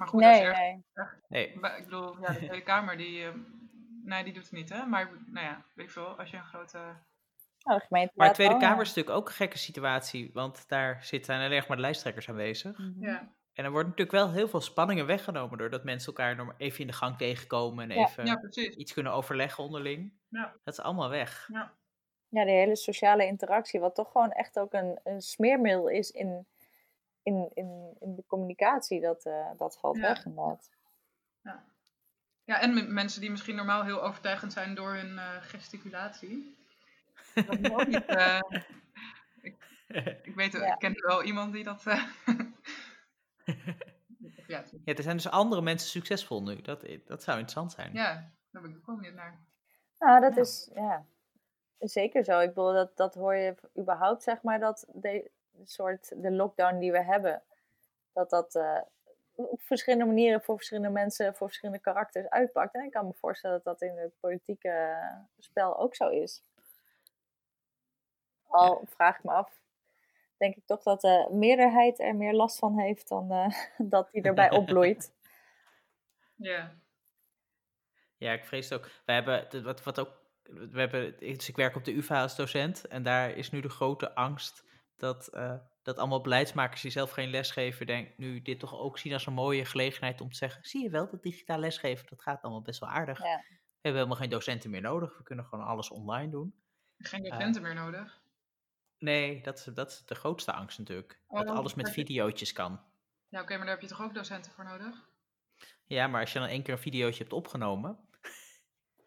Maar 0.00 0.08
goed, 0.08 0.20
Nee, 0.20 0.46
nee. 0.46 0.84
Nee, 1.28 1.58
maar 1.58 1.78
Ik 1.78 1.84
bedoel, 1.84 2.20
ja, 2.20 2.32
de 2.32 2.36
Tweede 2.36 2.62
Kamer, 2.62 2.96
die, 2.96 3.24
eh, 3.24 3.34
nee, 4.04 4.24
die 4.24 4.32
doet 4.32 4.42
het 4.42 4.52
niet, 4.52 4.68
hè? 4.68 4.86
Maar, 4.86 5.10
nou 5.26 5.46
ja, 5.46 5.64
weet 5.74 5.86
ik 5.86 5.92
veel, 5.92 6.18
als 6.18 6.30
je 6.30 6.36
een 6.36 6.44
grote... 6.44 6.78
Nou, 7.62 7.78
de 7.78 7.86
gemeente 7.86 8.12
maar 8.16 8.28
de 8.28 8.34
Tweede 8.34 8.56
Kamer 8.56 8.76
ja. 8.76 8.80
is 8.82 8.88
natuurlijk 8.88 9.16
ook 9.16 9.28
een 9.28 9.34
gekke 9.34 9.58
situatie, 9.58 10.30
want 10.32 10.68
daar 10.68 11.04
zitten 11.04 11.34
alleen 11.34 11.64
maar 11.68 11.76
de 11.76 11.82
lijsttrekkers 11.82 12.28
aanwezig. 12.28 12.78
Mhm. 12.78 13.04
Ja, 13.04 13.28
En 13.52 13.64
er 13.64 13.70
wordt 13.70 13.88
natuurlijk 13.88 14.16
wel 14.16 14.32
heel 14.32 14.48
veel 14.48 14.60
spanningen 14.60 15.06
weggenomen 15.06 15.58
doordat 15.58 15.84
mensen 15.84 16.06
elkaar 16.14 16.54
even 16.56 16.80
in 16.80 16.86
de 16.86 16.92
gang 16.92 17.16
tegenkomen 17.18 17.90
en 17.90 17.96
Ja. 17.96 18.06
even 18.06 18.26
ja 18.26 18.40
iets 18.76 18.92
kunnen 18.92 19.12
overleggen 19.12 19.64
onderling. 19.64 20.12
Ja. 20.28 20.54
Dat 20.64 20.74
is 20.74 20.80
allemaal 20.80 21.10
weg. 21.10 21.48
Ja, 21.52 21.74
Ja, 22.28 22.44
die 22.44 22.54
hele 22.54 22.76
sociale 22.76 23.26
interactie, 23.26 23.80
wat 23.80 23.94
toch 23.94 24.12
gewoon 24.12 24.30
echt 24.30 24.58
ook 24.58 24.72
een, 24.72 25.00
een 25.04 25.20
smeermiddel 25.20 25.88
is 25.88 26.10
in, 26.10 26.46
in, 27.22 27.50
in, 27.54 27.96
in 28.00 28.14
de 28.14 28.24
communicatie, 28.26 29.00
dat, 29.00 29.24
eh, 29.24 29.50
dat 29.56 29.78
valt 29.78 29.96
Ja. 29.96 30.02
weg 30.02 30.24
inderdaad. 30.24 30.70
ja 32.44 32.60
en 32.60 32.74
m- 32.74 32.92
mensen 32.92 33.20
die 33.20 33.30
misschien 33.30 33.56
normaal 33.56 33.84
heel 33.84 34.02
overtuigend 34.02 34.52
zijn 34.52 34.74
door 34.74 34.92
hun 34.94 35.18
eh, 35.18 35.36
gesticulatie. 35.42 36.56
Dat 37.34 37.58
is 37.60 37.70
ook 37.70 37.86
niet... 37.86 38.06
eh, 38.06 38.40
ik, 39.42 39.56
ik 40.22 40.34
weet, 40.34 40.52
Ja. 40.52 40.72
ik 40.72 40.78
ken 40.78 40.94
wel 41.06 41.22
iemand 41.22 41.52
die 41.52 41.64
dat... 41.64 41.86
eh, 41.86 42.04
ja, 44.46 44.64
Ja, 44.84 44.94
er 44.94 45.02
zijn 45.02 45.16
dus 45.16 45.30
andere 45.30 45.62
mensen 45.62 45.88
succesvol 45.88 46.42
nu. 46.42 46.60
Dat, 46.60 46.80
dat 47.06 47.22
zou 47.22 47.38
interessant 47.38 47.72
zijn. 47.72 47.92
ja, 47.92 48.30
daar 48.50 48.62
ben 48.62 48.70
ik 48.70 48.76
ook 48.76 48.86
wel 48.86 48.96
benieuwd 48.96 49.14
naar. 49.14 49.40
Nou, 49.98 50.20
dat 50.20 50.34
Ja. 50.34 50.40
is 50.40 50.70
ja, 50.74 51.06
zeker 51.78 52.24
zo. 52.24 52.38
Ik 52.40 52.48
bedoel, 52.48 52.72
dat, 52.72 52.96
dat 52.96 53.14
hoor 53.14 53.34
je 53.34 53.54
überhaupt, 53.78 54.22
zeg 54.22 54.42
maar, 54.42 54.58
dat 54.60 54.86
de 54.92 55.30
soort, 55.64 56.22
de 56.22 56.30
lockdown 56.30 56.78
die 56.78 56.92
we 56.92 57.02
hebben, 57.02 57.42
dat 58.12 58.30
dat 58.30 58.54
eh, 58.54 58.80
op 59.34 59.62
verschillende 59.62 60.04
manieren 60.04 60.42
voor 60.42 60.56
verschillende 60.56 60.90
mensen, 60.90 61.34
voor 61.34 61.46
verschillende 61.46 61.80
karakters 61.80 62.28
uitpakt. 62.28 62.74
En 62.74 62.84
ik 62.84 62.90
kan 62.90 63.06
me 63.06 63.12
voorstellen 63.14 63.60
dat 63.62 63.78
dat 63.78 63.88
in 63.88 63.96
het 63.96 64.12
politieke 64.20 64.96
spel 65.38 65.78
ook 65.78 65.94
zo 65.94 66.08
is. 66.08 66.42
Al 68.46 68.82
vraag 68.86 69.18
ik 69.18 69.24
me 69.24 69.30
af, 69.30 69.60
denk 70.36 70.56
ik 70.56 70.66
toch 70.66 70.82
dat 70.82 71.00
de 71.00 71.28
meerderheid 71.30 72.00
er 72.00 72.16
meer 72.16 72.32
last 72.32 72.58
van 72.58 72.78
heeft 72.78 73.08
dan 73.08 73.30
eh, 73.30 73.56
dat 73.94 74.10
die 74.12 74.22
erbij 74.22 74.50
opbloeit. 74.50 75.12
Ja, 76.42 76.74
Ja, 78.16 78.32
ik 78.32 78.44
vrees 78.44 78.68
het 78.68 78.78
ook. 78.78 78.90
We 79.04 79.12
hebben, 79.12 79.62
wat, 79.62 79.82
wat 79.82 80.00
ook, 80.00 80.20
we 80.42 80.80
hebben, 80.80 81.18
dus 81.18 81.48
ik 81.48 81.56
werk 81.56 81.76
op 81.76 81.84
de 81.84 81.96
UvA 81.96 82.22
als 82.22 82.36
docent 82.36 82.84
en 82.84 83.02
daar 83.02 83.30
is 83.30 83.50
nu 83.50 83.60
de 83.60 83.68
grote 83.68 84.14
angst 84.14 84.64
dat, 85.00 85.28
eh, 85.28 85.54
dat 85.82 85.98
allemaal 85.98 86.20
beleidsmakers 86.20 86.80
die 86.80 86.90
zelf 86.90 87.10
geen 87.10 87.30
les 87.30 87.50
geven, 87.50 87.86
denk, 87.86 88.18
nu 88.18 88.42
dit 88.42 88.58
toch 88.60 88.74
ook 88.78 88.98
zien 88.98 89.12
als 89.12 89.26
een 89.26 89.32
mooie 89.32 89.64
gelegenheid 89.64 90.20
om 90.20 90.30
te 90.30 90.36
zeggen, 90.36 90.64
zie 90.64 90.82
je 90.82 90.90
wel, 90.90 91.10
dat 91.10 91.22
digitaal 91.22 91.58
lesgeven, 91.58 92.06
dat 92.08 92.22
gaat 92.22 92.42
allemaal 92.42 92.62
best 92.62 92.80
wel 92.80 92.88
aardig. 92.88 93.18
Ja. 93.18 93.36
We 93.36 93.86
hebben 93.88 94.00
helemaal 94.02 94.16
geen 94.22 94.30
docenten 94.30 94.70
meer 94.70 94.80
nodig, 94.80 95.16
we 95.18 95.22
kunnen 95.22 95.44
gewoon 95.44 95.64
alles 95.64 95.90
online 95.90 96.30
doen. 96.30 96.54
geen 96.98 97.22
docenten 97.22 97.62
meer 97.62 97.74
nodig. 97.74 98.22
Nee, 98.98 99.42
dat 99.42 99.58
is, 99.58 99.64
dat 99.64 99.90
is 99.90 100.02
de 100.04 100.14
grootste 100.14 100.52
angst 100.52 100.78
natuurlijk. 100.78 101.22
dat 101.28 101.46
Oh, 101.48 101.54
alles 101.56 101.74
met 101.74 101.84
dat 101.84 101.94
je- 101.94 102.00
videootjes 102.00 102.52
kan. 102.52 102.80
Ja, 103.28 103.40
oké, 103.40 103.50
maar 103.56 103.66
daar 103.66 103.74
heb 103.74 103.80
je 103.80 103.88
toch 103.88 104.02
ook 104.02 104.14
docenten 104.14 104.52
voor 104.52 104.64
nodig? 104.64 105.08
Ja, 105.86 106.06
maar 106.06 106.20
als 106.20 106.32
je 106.32 106.38
dan 106.38 106.48
één 106.48 106.62
keer 106.62 106.72
een 106.74 106.80
videootje 106.80 107.18
hebt 107.22 107.32
opgenomen, 107.34 108.08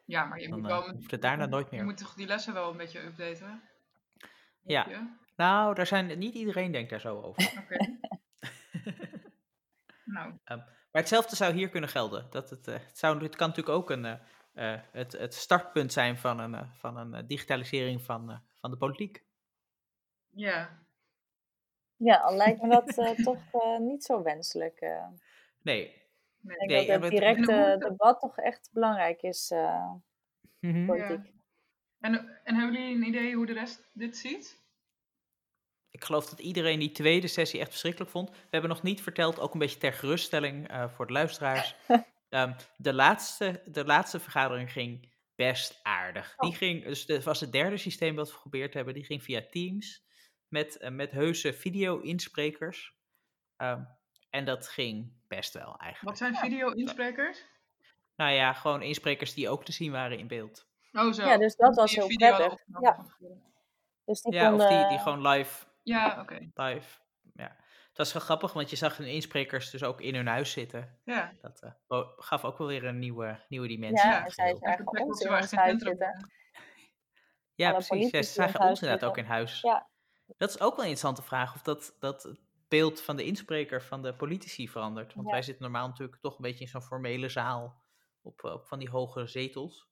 Ja, 0.06 0.26
maar 0.26 0.40
je 0.40 0.50
Dan, 0.50 0.60
moet 0.62 0.70
eh, 0.70 0.78
wel... 0.80 0.90
hoeft 0.92 1.12
het 1.12 1.22
daarna 1.22 1.46
nooit 1.46 1.70
Je 1.70 1.76
meer. 1.76 1.86
moet 1.86 1.98
toch 1.98 2.14
die 2.14 2.28
lessen 2.28 2.54
wel 2.54 2.72
een 2.72 2.78
beetje 2.78 3.00
updaten? 3.04 3.62
Ja. 4.64 4.86
Je? 4.90 5.22
Nou, 5.36 5.74
daar 5.76 5.88
zijn, 5.88 6.18
niet 6.20 6.36
iedereen 6.36 6.72
denkt 6.72 6.90
daar 6.90 7.00
zo 7.00 7.22
over. 7.22 7.54
Oké. 7.64 7.98
nou, 10.16 10.34
Maar 10.46 11.02
hetzelfde 11.02 11.36
zou 11.36 11.54
hier 11.54 11.70
kunnen 11.70 11.90
gelden. 11.90 12.28
Dat 12.30 12.50
het, 12.50 12.68
eh, 12.68 12.74
het, 12.74 12.98
zou, 12.98 13.24
het 13.24 13.36
kan 13.36 13.48
natuurlijk 13.50 13.78
ook 13.78 13.90
een, 13.90 14.06
eh, 14.06 14.74
eh, 14.74 14.82
het, 14.92 15.12
het 15.12 15.34
startpunt 15.34 15.94
zijn 15.94 16.18
van 16.18 16.40
een, 16.40 16.56
eh, 16.56 16.72
van 16.72 16.98
een 16.98 17.28
digitalisering 17.28 18.02
van, 18.02 18.30
eh, 18.32 18.38
van 18.60 18.72
de 18.72 18.78
politiek. 18.78 19.24
ja. 20.30 20.82
Ja, 21.96 22.18
al 22.18 22.36
lijkt 22.36 22.62
me 22.62 22.70
dat 22.70 22.98
eh, 22.98 23.12
toch 23.30 23.42
eh, 23.52 23.78
niet 23.80 24.04
zo 24.04 24.24
wenselijk. 24.24 24.80
eh. 24.80 25.08
Nee. 25.62 25.86
Ik 25.86 26.02
Nee. 26.40 26.58
denk 26.58 26.70
Nee, 26.70 26.80
en 26.92 27.02
dat 27.02 27.02
het 27.02 27.12
directe 27.20 27.76
debat 27.80 28.20
toch 28.20 28.38
echt 28.38 28.70
belangrijk 28.72 29.22
is, 29.22 29.52
eh 29.52 29.94
Mhm. 30.60 30.86
politiek. 30.86 31.34
En, 32.00 32.42
en 32.44 32.56
hebben 32.56 32.74
jullie 32.82 32.96
een 32.96 33.08
idee 33.08 33.36
hoe 33.36 33.46
de 33.46 33.54
rest 33.54 33.90
dit 33.94 34.18
ziet? 34.18 34.63
Ik 36.04 36.10
geloof 36.10 36.30
dat 36.30 36.40
iedereen 36.40 36.80
die 36.80 36.92
tweede 36.92 37.28
sessie 37.28 37.60
echt 37.60 37.70
verschrikkelijk 37.70 38.12
vond. 38.12 38.30
We 38.30 38.36
hebben 38.50 38.70
nog 38.70 38.84
niet 38.84 39.02
verteld, 39.02 39.40
ook 39.40 39.54
een 39.54 39.60
beetje 39.60 39.78
ter 39.78 39.94
geruststelling 39.94 40.68
eh, 40.68 40.90
voor 40.90 41.08
de 41.08 41.14
luisteraars. 41.14 41.76
Ehm, 42.30 42.54
de, 42.78 42.94
laatste, 42.94 43.62
de 43.66 43.86
laatste 43.86 44.20
vergadering 44.20 44.72
ging 44.72 45.10
best 45.36 45.80
aardig. 45.84 46.36
Die 46.38 46.50
Oh. 46.52 46.58
ging, 46.58 46.84
dus 46.84 47.06
het 47.08 47.24
was 47.24 47.40
het 47.40 47.52
derde 47.52 47.78
systeem 47.78 48.16
wat 48.16 48.28
we 48.28 48.34
geprobeerd 48.34 48.74
hebben. 48.74 48.94
Die 48.94 49.04
ging 49.04 49.24
via 49.24 49.42
Teams 49.52 50.06
met, 50.48 50.78
eh, 50.78 50.92
met 50.92 51.12
heuse 51.12 51.54
video-insprekers. 51.54 52.94
Ehm, 53.58 53.84
en 54.30 54.46
dat 54.46 54.68
ging 54.68 55.14
best 55.28 55.54
wel 55.54 55.78
eigenlijk. 55.78 56.02
Wat 56.02 56.18
zijn 56.18 56.36
video-insprekers? 56.36 57.46
Nou 58.16 58.32
ja, 58.32 58.54
gewoon 58.54 58.82
insprekers 58.82 59.34
die 59.34 59.50
ook 59.50 59.66
te 59.66 59.72
zien 59.72 59.92
waren 59.92 60.18
in 60.18 60.28
beeld. 60.28 60.68
Oh, 60.94 61.14
zo. 61.14 61.26
Ja, 61.26 61.38
dus 61.38 61.56
dat 61.56 61.76
was 61.76 61.96
heel 61.96 62.08
prettig. 62.08 62.54
Ja. 62.82 63.06
Dus 64.06 64.22
die 64.22 64.34
Ja, 64.34 64.50
konden... 64.50 64.68
of 64.68 64.74
die, 64.74 64.88
die 64.88 65.00
gewoon 65.00 65.28
live, 65.28 65.66
Ja, 65.84 66.22
oké. 66.22 66.50
live, 66.54 67.00
ja. 67.34 67.56
Het 67.88 67.98
was 67.98 68.14
wel 68.14 68.22
grappig, 68.22 68.54
want 68.54 68.70
je 68.70 68.76
zag 68.76 68.98
hun 68.98 69.08
insprekers 69.08 69.70
dus 69.70 69.84
ook 69.84 70.02
in 70.02 70.16
hun 70.16 70.28
huis 70.28 70.52
zitten. 70.52 71.00
Ja. 71.04 71.34
Dat 71.42 71.62
eh, 71.88 72.02
gaf 72.18 72.44
ook 72.44 72.58
wel 72.58 72.68
weer 72.68 72.84
een 72.84 73.00
nieuwe, 73.00 73.40
nieuwe 73.48 73.68
dimensie. 73.68 74.10
Ja, 74.10 74.30
zij 74.30 74.56
zagen 74.60 74.88
ons 74.88 75.00
in 75.22 75.32
ons 75.32 75.52
huis 75.52 75.80
zitten. 75.80 75.98
Ja, 77.56 77.70
alle 77.72 77.86
precies. 77.88 78.12
Ja, 78.12 78.18
het 78.18 78.28
zagen 78.28 78.60
ons 78.60 78.82
inderdaad 78.82 79.10
ook 79.10 79.18
in 79.18 79.26
huis. 79.26 79.62
Ja. 79.62 79.90
Dat 80.38 80.50
is 80.50 80.56
ook 80.60 80.76
wel 80.76 80.86
een 80.86 80.92
interessante 80.92 81.22
vraag, 81.22 81.56
of 81.56 81.62
dat, 81.62 81.96
dat 82.00 82.24
het 82.24 82.40
beeld 82.68 83.02
van 83.02 83.16
de 83.16 83.24
inspreker 83.24 83.84
van 83.84 84.02
de 84.02 84.16
politici 84.16 84.70
verandert. 84.70 85.14
Want 85.14 85.28
Ja. 85.28 85.34
wij 85.34 85.42
zitten 85.42 85.64
normaal 85.64 85.88
natuurlijk 85.88 86.22
toch 86.22 86.36
een 86.36 86.42
beetje 86.42 86.64
in 86.64 86.70
zo'n 86.70 86.82
formele 86.82 87.30
zaal 87.30 87.84
op, 88.22 88.44
op 88.44 88.66
van 88.68 88.80
die 88.80 88.90
hoge 88.90 89.28
zetels. 89.28 89.88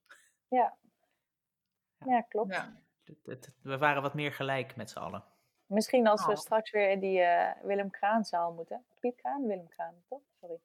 Ja, 2.06 2.22
klopt. 2.22 2.54
Ja. 2.54 2.82
Het- 3.04 3.26
het- 3.26 3.54
we 3.62 3.78
waren 3.78 4.02
wat 4.02 4.14
meer 4.14 4.34
gelijk 4.34 4.76
met 4.76 4.90
z'n 4.90 5.00
allen. 5.00 5.24
Misschien 5.72 6.08
als 6.08 6.26
we 6.26 6.32
Oh. 6.32 6.38
straks 6.38 6.72
weer 6.72 6.90
in 6.90 7.00
die 7.00 7.22
eh, 7.22 7.52
Willem 7.64 7.90
Kraanzaal 7.90 8.54
moeten. 8.54 8.86
Piet 9.00 9.16
Kraan? 9.16 9.48
Willem 9.48 9.68
Kraan, 9.68 9.94
toch? 10.10 10.22
Sorry. 10.40 10.60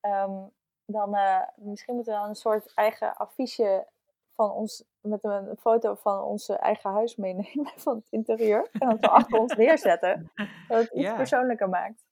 Ehm, 0.00 0.32
dan 0.86 1.14
eh, 1.16 1.40
misschien 1.56 1.94
moeten 1.94 2.12
we 2.12 2.18
dan 2.18 2.28
een 2.28 2.34
soort 2.34 2.74
eigen 2.74 3.16
affiche 3.16 3.86
van 4.30 4.50
ons, 4.50 4.84
met 5.00 5.24
een, 5.24 5.56
foto 5.60 5.94
van 5.94 6.22
onze 6.22 6.56
eigen 6.56 6.90
huis 6.90 7.16
meenemen 7.16 7.72
van 7.86 7.96
het 7.96 8.06
interieur. 8.10 8.68
En 8.72 8.88
dat 8.88 9.00
we 9.00 9.08
achter 9.08 9.38
ons 9.38 9.54
neerzetten. 9.56 10.32
Dat 10.68 10.78
het 10.80 10.92
iets 10.92 11.02
Ja. 11.04 11.14
persoonlijker 11.16 11.68
maakt. 11.68 12.04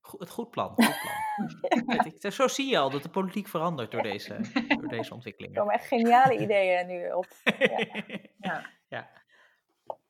Go- 0.00 0.18
het 0.18 0.30
goed 0.30 0.50
plan. 0.50 0.68
Goed 0.68 0.76
plan. 1.00 1.96
Ik- 2.06 2.22
ik- 2.22 2.32
Zo 2.32 2.48
zie 2.48 2.70
je 2.70 2.78
al 2.78 2.90
dat 2.90 3.02
de 3.02 3.08
politiek 3.08 3.48
verandert 3.48 3.90
door 3.90 4.02
deze, 4.02 4.34
door 4.68 4.88
deze 4.88 5.08
Er 5.08 5.14
ontwikkelingen. 5.14 5.58
komen 5.58 5.74
echt 5.74 5.86
geniale 5.86 6.38
ideeën 6.38 6.86
nu 6.86 7.12
op. 7.12 7.26
Ja. 8.38 8.66
ja. 8.88 9.08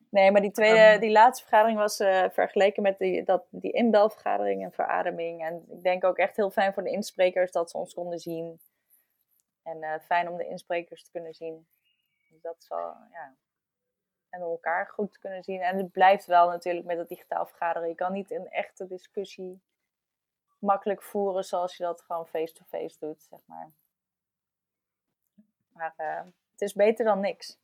Nee, 0.09 0.31
maar 0.31 0.41
die, 0.41 0.51
tweede, 0.51 0.99
die 0.99 1.11
laatste 1.11 1.45
vergadering 1.45 1.79
was 1.79 1.99
eh, 1.99 2.29
vergeleken 2.29 2.83
met 2.83 2.97
die, 2.97 3.23
dat, 3.23 3.45
die 3.49 3.71
inbelvergadering 3.71 4.63
en 4.63 4.71
verademing. 4.71 5.43
En 5.43 5.65
ik 5.69 5.83
denk 5.83 6.03
ook 6.03 6.17
echt 6.17 6.35
heel 6.35 6.49
fijn 6.49 6.73
voor 6.73 6.83
de 6.83 6.89
insprekers 6.89 7.51
dat 7.51 7.69
ze 7.69 7.77
ons 7.77 7.93
konden 7.93 8.19
zien. 8.19 8.59
En 9.63 9.83
eh, 9.83 9.99
fijn 9.99 10.29
om 10.29 10.37
de 10.37 10.47
insprekers 10.47 11.03
te 11.03 11.11
kunnen 11.11 11.33
zien. 11.33 11.67
Dus 12.29 12.41
dat 12.41 12.65
wel, 12.69 12.95
ja. 13.11 13.35
En 14.29 14.43
om 14.43 14.51
elkaar 14.51 14.87
goed 14.87 15.11
te 15.11 15.19
kunnen 15.19 15.43
zien. 15.43 15.61
En 15.61 15.77
het 15.77 15.91
blijft 15.91 16.25
wel 16.25 16.49
natuurlijk 16.49 16.85
met 16.85 16.97
het 16.97 17.07
digitaal 17.07 17.45
vergaderen. 17.45 17.89
Je 17.89 17.95
kan 17.95 18.13
niet 18.13 18.31
een 18.31 18.49
echte 18.49 18.87
discussie 18.87 19.61
makkelijk 20.59 21.03
voeren 21.03 21.43
zoals 21.43 21.77
je 21.77 21.83
dat 21.83 22.01
gewoon 22.01 22.27
face-to-face 22.27 22.97
doet, 22.99 23.23
zeg 23.29 23.39
maar. 23.45 23.71
Maar 25.73 25.93
eh, 25.97 26.23
het 26.51 26.61
is 26.61 26.73
beter 26.73 27.05
dan 27.05 27.19
niks. 27.19 27.57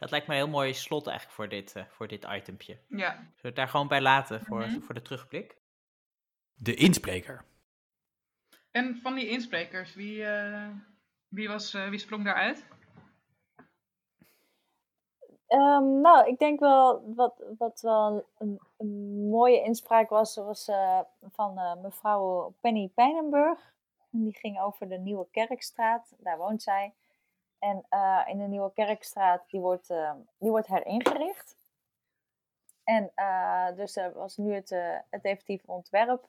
Dat 0.00 0.10
lijkt 0.10 0.26
me 0.26 0.32
een 0.34 0.40
heel 0.40 0.48
mooi 0.50 0.74
slot 0.74 1.06
eigenlijk 1.06 1.36
voor 1.36 1.48
dit, 1.48 1.76
uh, 1.76 1.84
voor 1.88 2.08
dit 2.08 2.24
itempje. 2.24 2.78
Ja. 2.88 3.10
Zullen 3.12 3.32
we 3.40 3.46
het 3.46 3.56
daar 3.56 3.68
gewoon 3.68 3.88
bij 3.88 4.00
laten 4.00 4.40
voor, 4.40 4.60
Mhm. 4.60 4.80
voor 4.80 4.94
de 4.94 5.02
terugblik? 5.02 5.56
De 6.54 6.74
inspreker. 6.74 7.44
En 8.70 8.96
van 9.02 9.14
die 9.14 9.28
insprekers, 9.28 9.94
wie, 9.94 10.24
eh, 10.24 10.68
wie, 11.28 11.48
was, 11.48 11.74
eh, 11.74 11.88
wie 11.88 11.98
sprong 11.98 12.24
daaruit? 12.24 12.66
Ehm, 15.46 16.00
nou, 16.00 16.28
ik 16.28 16.38
denk 16.38 16.60
wel 16.60 17.14
wat, 17.14 17.42
wat 17.58 17.80
wel 17.80 18.26
een, 18.38 18.60
een 18.76 19.28
mooie 19.28 19.62
inspraak 19.62 20.08
was, 20.08 20.36
was 20.36 20.68
eh, 20.68 21.00
van 21.30 21.58
eh, 21.58 21.76
mevrouw 21.76 22.54
Penny 22.60 22.88
Pijnenburg. 22.94 23.74
En 24.12 24.22
Die 24.22 24.38
ging 24.38 24.60
over 24.60 24.88
de 24.88 24.98
Nieuwe 24.98 25.26
Kerkstraat, 25.30 26.14
daar 26.18 26.38
woont 26.38 26.62
zij. 26.62 26.94
En 27.60 27.84
eh, 27.88 28.22
in 28.26 28.38
de 28.38 28.44
Nieuwe 28.44 28.72
Kerkstraat, 28.72 29.50
die 29.50 29.60
wordt, 29.60 29.90
eh, 29.90 30.12
die 30.38 30.50
wordt 30.50 30.66
heringericht. 30.66 31.56
En 32.84 33.12
eh, 33.14 33.76
dus 33.76 33.96
er 33.96 34.12
was 34.12 34.36
nu 34.36 34.54
het, 34.54 34.70
het 35.10 35.22
definitieve 35.22 35.70
ontwerp, 35.70 36.28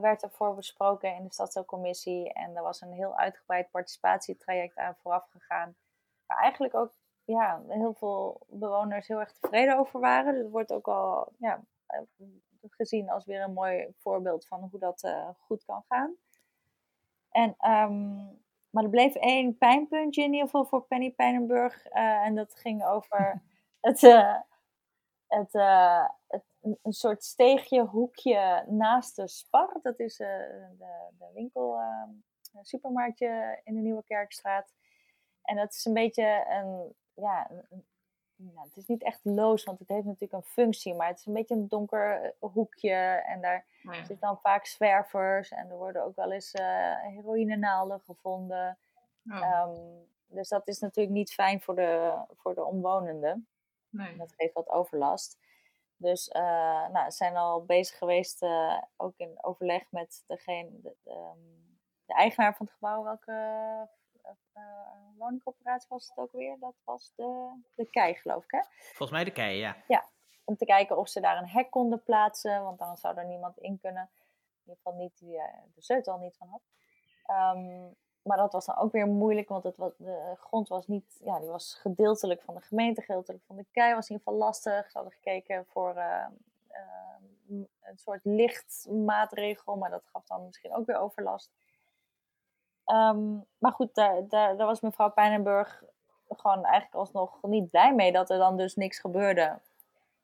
werd 0.00 0.22
ervoor 0.22 0.54
besproken 0.54 1.14
in 1.14 1.24
de 1.24 1.32
stadscommissie. 1.32 2.32
En 2.32 2.56
er 2.56 2.62
was 2.62 2.80
een 2.80 2.92
heel 2.92 3.16
uitgebreid 3.16 3.70
participatietraject 3.70 4.76
aan 4.76 4.96
vooraf 4.96 5.28
gegaan. 5.30 5.76
Maar 6.26 6.38
eigenlijk 6.38 6.74
ook 6.74 6.92
ja, 7.24 7.62
heel 7.68 7.94
veel 7.94 8.40
bewoners 8.46 9.08
heel 9.08 9.20
erg 9.20 9.32
tevreden 9.32 9.78
over 9.78 10.00
waren. 10.00 10.32
Dus 10.32 10.42
het 10.42 10.50
wordt 10.50 10.72
ook 10.72 10.88
al 10.88 11.32
ja, 11.38 11.62
gezien 12.68 13.10
als 13.10 13.24
weer 13.24 13.42
een 13.42 13.52
mooi 13.52 13.92
voorbeeld 13.96 14.46
van 14.46 14.68
hoe 14.70 14.80
dat 14.80 15.12
goed 15.38 15.64
kan 15.64 15.84
gaan. 15.88 16.16
En, 17.30 17.54
ehm, 17.58 18.26
maar 18.70 18.84
er 18.84 18.90
bleef 18.90 19.14
één 19.14 19.58
pijnpuntje 19.58 20.22
in 20.22 20.32
ieder 20.32 20.44
geval 20.46 20.64
voor 20.64 20.82
Penny 20.82 21.10
Pijnenburg. 21.10 21.86
eh, 21.86 22.02
en 22.26 22.34
dat 22.34 22.54
ging 22.54 22.84
over 22.84 23.42
het, 23.80 24.02
eh, 24.02 24.36
het, 25.26 25.54
eh, 25.54 26.08
het, 26.28 26.42
een 26.60 26.92
soort 26.92 27.24
steegje, 27.24 27.82
hoekje 27.82 28.64
naast 28.68 29.16
de 29.16 29.28
Spar. 29.28 29.78
Dat 29.82 29.98
is 30.00 30.16
de, 30.16 30.66
de 31.18 31.30
winkel, 31.34 31.76
ehm, 31.78 32.10
supermarktje 32.62 33.60
in 33.64 33.74
de 33.74 33.80
Nieuwe 33.80 34.04
Kerkstraat. 34.04 34.72
En 35.42 35.56
dat 35.56 35.74
is 35.74 35.84
een 35.84 35.94
beetje 35.94 36.46
een, 36.48 36.94
ja, 37.14 37.50
een- 37.50 37.86
nou, 38.38 38.66
het 38.66 38.76
is 38.76 38.86
niet 38.86 39.02
echt 39.02 39.20
loos, 39.22 39.64
want 39.64 39.78
het 39.78 39.88
heeft 39.88 40.04
natuurlijk 40.04 40.32
een 40.32 40.50
functie, 40.50 40.94
maar 40.94 41.08
het 41.08 41.18
is 41.18 41.26
een 41.26 41.32
beetje 41.32 41.54
een 41.54 41.68
donker 41.68 42.22
eh, 42.22 42.48
hoekje 42.52 42.92
en 43.26 43.40
daar 43.40 43.66
ja. 43.82 43.94
zitten 43.94 44.16
dan 44.20 44.40
vaak 44.40 44.66
zwervers 44.66 45.50
en 45.50 45.70
er 45.70 45.76
worden 45.76 46.04
ook 46.04 46.16
wel 46.16 46.32
eens 46.32 46.52
eh 46.52 47.00
heroïnenaalden 47.00 48.00
gevonden. 48.00 48.78
Oh, 49.30 49.36
Ehm, 49.36 49.74
dus 50.26 50.48
dat 50.48 50.68
is 50.68 50.78
natuurlijk 50.78 51.16
niet 51.16 51.32
fijn 51.32 51.60
voor 51.60 51.74
de, 51.74 52.14
voor 52.36 52.54
de 52.54 52.64
omwonenden. 52.64 53.48
nee. 53.88 54.16
Dat 54.16 54.34
geeft 54.36 54.54
wat 54.54 54.68
overlast. 54.68 55.38
Dus 55.96 56.28
eh, 56.28 56.88
nou, 56.88 57.10
ze 57.10 57.16
zijn 57.16 57.36
al 57.36 57.64
bezig 57.64 57.98
geweest, 57.98 58.46
ook 58.96 59.14
in 59.16 59.38
overleg 59.40 59.90
met 59.90 60.22
degene, 60.26 60.70
de, 60.70 60.94
de, 61.02 61.10
ehm, 61.10 61.38
de 62.06 62.14
eigenaar 62.14 62.56
van 62.56 62.66
het 62.66 62.74
gebouw. 62.74 63.04
Welke 63.04 63.32
woningcorporatie 65.16 65.88
was 65.88 66.08
het 66.08 66.18
ook 66.18 66.32
weer? 66.32 66.56
Dat 66.58 66.74
was 66.84 67.12
de, 67.16 67.60
de 67.74 67.90
KEI, 67.90 68.14
geloof 68.14 68.44
ik, 68.44 68.50
hè? 68.50 68.60
Volgens 68.78 69.10
mij 69.10 69.24
de 69.24 69.30
kei, 69.30 69.56
ja. 69.56 69.76
Om 70.44 70.56
te 70.56 70.64
kijken 70.64 70.96
of 70.96 71.08
ze 71.08 71.20
daar 71.20 71.38
een 71.38 71.48
hek 71.48 71.70
konden 71.70 72.02
plaatsen, 72.02 72.62
want 72.62 72.78
dan 72.78 72.96
zou 72.96 73.16
er 73.16 73.26
niemand 73.26 73.58
in 73.58 73.78
kunnen. 73.80 74.10
In 74.12 74.60
ieder 74.60 74.76
geval 74.76 74.92
niet 74.92 75.18
die 75.18 75.38
er 75.38 75.64
de 75.74 75.82
sleutel 75.82 76.18
niet 76.18 76.36
van 76.36 76.48
had. 76.48 76.62
Ehm, 77.24 77.88
maar 78.22 78.36
dat 78.36 78.52
was 78.52 78.66
dan 78.66 78.76
ook 78.76 78.92
weer 78.92 79.06
moeilijk, 79.06 79.48
want 79.48 79.64
het 79.64 79.76
was, 79.76 79.92
de 79.96 80.34
grond 80.38 80.68
was 80.68 80.86
niet, 80.86 81.20
ja, 81.24 81.38
die 81.38 81.48
was 81.48 81.74
gedeeltelijk 81.74 82.42
van 82.42 82.54
de 82.54 82.60
gemeente, 82.60 83.02
gedeeltelijk 83.02 83.44
van 83.44 83.56
de 83.56 83.66
kei. 83.70 83.94
Was 83.94 84.08
in 84.08 84.16
ieder 84.16 84.26
geval 84.26 84.46
lastig. 84.46 84.90
Ze 84.90 84.98
hadden 84.98 85.12
gekeken 85.12 85.66
voor 85.66 85.96
eh, 85.96 86.26
eh, 86.68 87.16
een 87.80 87.98
soort 87.98 88.24
lichtmaatregel, 88.24 89.76
maar 89.76 89.90
dat 89.90 90.06
gaf 90.12 90.26
dan 90.26 90.44
misschien 90.44 90.74
ook 90.74 90.86
weer 90.86 90.98
overlast. 90.98 91.52
Ehm, 92.88 93.36
maar 93.58 93.72
goed, 93.72 93.94
daar, 93.94 94.28
daar, 94.28 94.56
daar 94.56 94.66
was 94.66 94.80
mevrouw 94.80 95.10
Pijnenburg 95.10 95.82
gewoon 96.28 96.64
eigenlijk 96.64 96.94
alsnog 96.94 97.42
niet 97.42 97.70
blij 97.70 97.94
mee 97.94 98.12
dat 98.12 98.30
er 98.30 98.38
dan 98.38 98.56
dus 98.56 98.74
niks 98.74 98.98
gebeurde. 98.98 99.60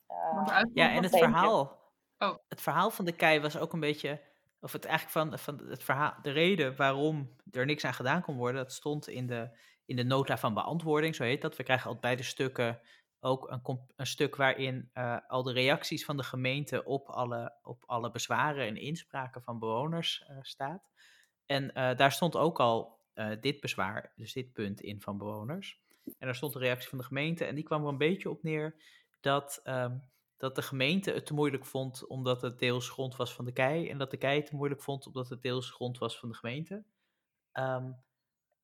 Eh, 0.07 0.37
uitkomst 0.37 0.71
Ja, 0.75 0.91
en 0.91 1.03
het 1.03 1.17
verhaal. 1.17 1.79
Oh. 2.19 2.37
Het 2.49 2.61
verhaal 2.61 2.91
van 2.91 3.05
de 3.05 3.13
kei 3.13 3.41
was 3.41 3.59
ook 3.59 3.73
een 3.73 3.81
beetje. 3.81 4.21
Of 4.61 4.73
het 4.73 4.85
eigenlijk 4.85 5.31
van, 5.31 5.39
van 5.39 5.69
het 5.69 5.85
verhaal. 5.85 6.15
De 6.23 6.31
reden 6.31 6.77
waarom 6.77 7.37
er 7.51 7.67
niks 7.67 7.85
aan 7.85 7.95
gedaan 7.95 8.23
kon 8.23 8.37
worden. 8.37 8.63
Dat 8.63 8.73
stond 8.73 9.09
in 9.09 9.27
de, 9.27 9.59
in 9.85 9.97
de 9.97 10.05
nota 10.05 10.39
van 10.39 10.55
beantwoording, 10.55 11.15
zo 11.15 11.23
heet 11.23 11.43
dat. 11.43 11.57
We 11.57 11.63
krijgen 11.63 11.87
altijd 11.87 12.03
bij 12.03 12.17
de 12.17 12.23
stukken 12.23 12.81
ook 13.21 13.51
een, 13.51 13.81
een 13.97 14.07
stuk 14.07 14.37
waarin 14.37 14.91
eh, 14.93 15.17
al 15.27 15.43
de 15.43 15.53
reacties 15.53 16.05
van 16.05 16.17
de 16.17 16.23
gemeente 16.23 16.85
op 16.85 17.09
alle, 17.09 17.55
op 17.63 17.83
alle 17.87 18.11
bezwaren 18.11 18.67
en 18.67 18.77
inspraken 18.77 19.43
van 19.43 19.59
bewoners 19.59 20.25
eh, 20.27 20.37
staat. 20.41 20.91
En 21.47 21.75
eh, 21.75 21.97
daar 21.97 22.13
stond 22.13 22.37
ook 22.37 22.61
al 22.61 23.03
eh, 23.15 23.31
dit 23.41 23.61
bezwaar, 23.61 24.13
dus 24.17 24.33
dit 24.33 24.53
punt 24.53 24.81
in 24.81 25.01
van 25.01 25.19
bewoners. 25.19 25.83
En 26.05 26.15
daar 26.27 26.35
stond 26.35 26.53
de 26.53 26.59
reactie 26.59 26.89
van 26.89 26.99
de 26.99 27.05
gemeente 27.05 27.45
en 27.45 27.55
die 27.55 27.65
kwam 27.65 27.83
er 27.83 27.89
een 27.89 27.99
beetje 27.99 28.31
op 28.31 28.43
neer 28.43 28.83
dat, 29.21 29.61
ehm, 29.65 29.99
dat 30.37 30.55
de 30.55 30.63
gemeente 30.63 31.11
het 31.13 31.27
te 31.27 31.35
moeilijk 31.35 31.67
vond 31.67 32.07
omdat 32.07 32.43
het 32.43 32.59
deels 32.59 32.89
grond 32.89 33.17
was 33.17 33.35
van 33.35 33.45
de 33.45 33.53
kei 33.53 33.89
en 33.89 33.99
dat 33.99 34.11
de 34.11 34.17
kei 34.17 34.37
het 34.39 34.47
te 34.47 34.57
moeilijk 34.57 34.83
vond 34.83 35.07
omdat 35.07 35.29
het 35.29 35.43
deels 35.43 35.71
grond 35.71 35.99
was 35.99 36.19
van 36.19 36.29
de 36.29 36.35
gemeente. 36.35 36.85
Ehm, 37.53 37.93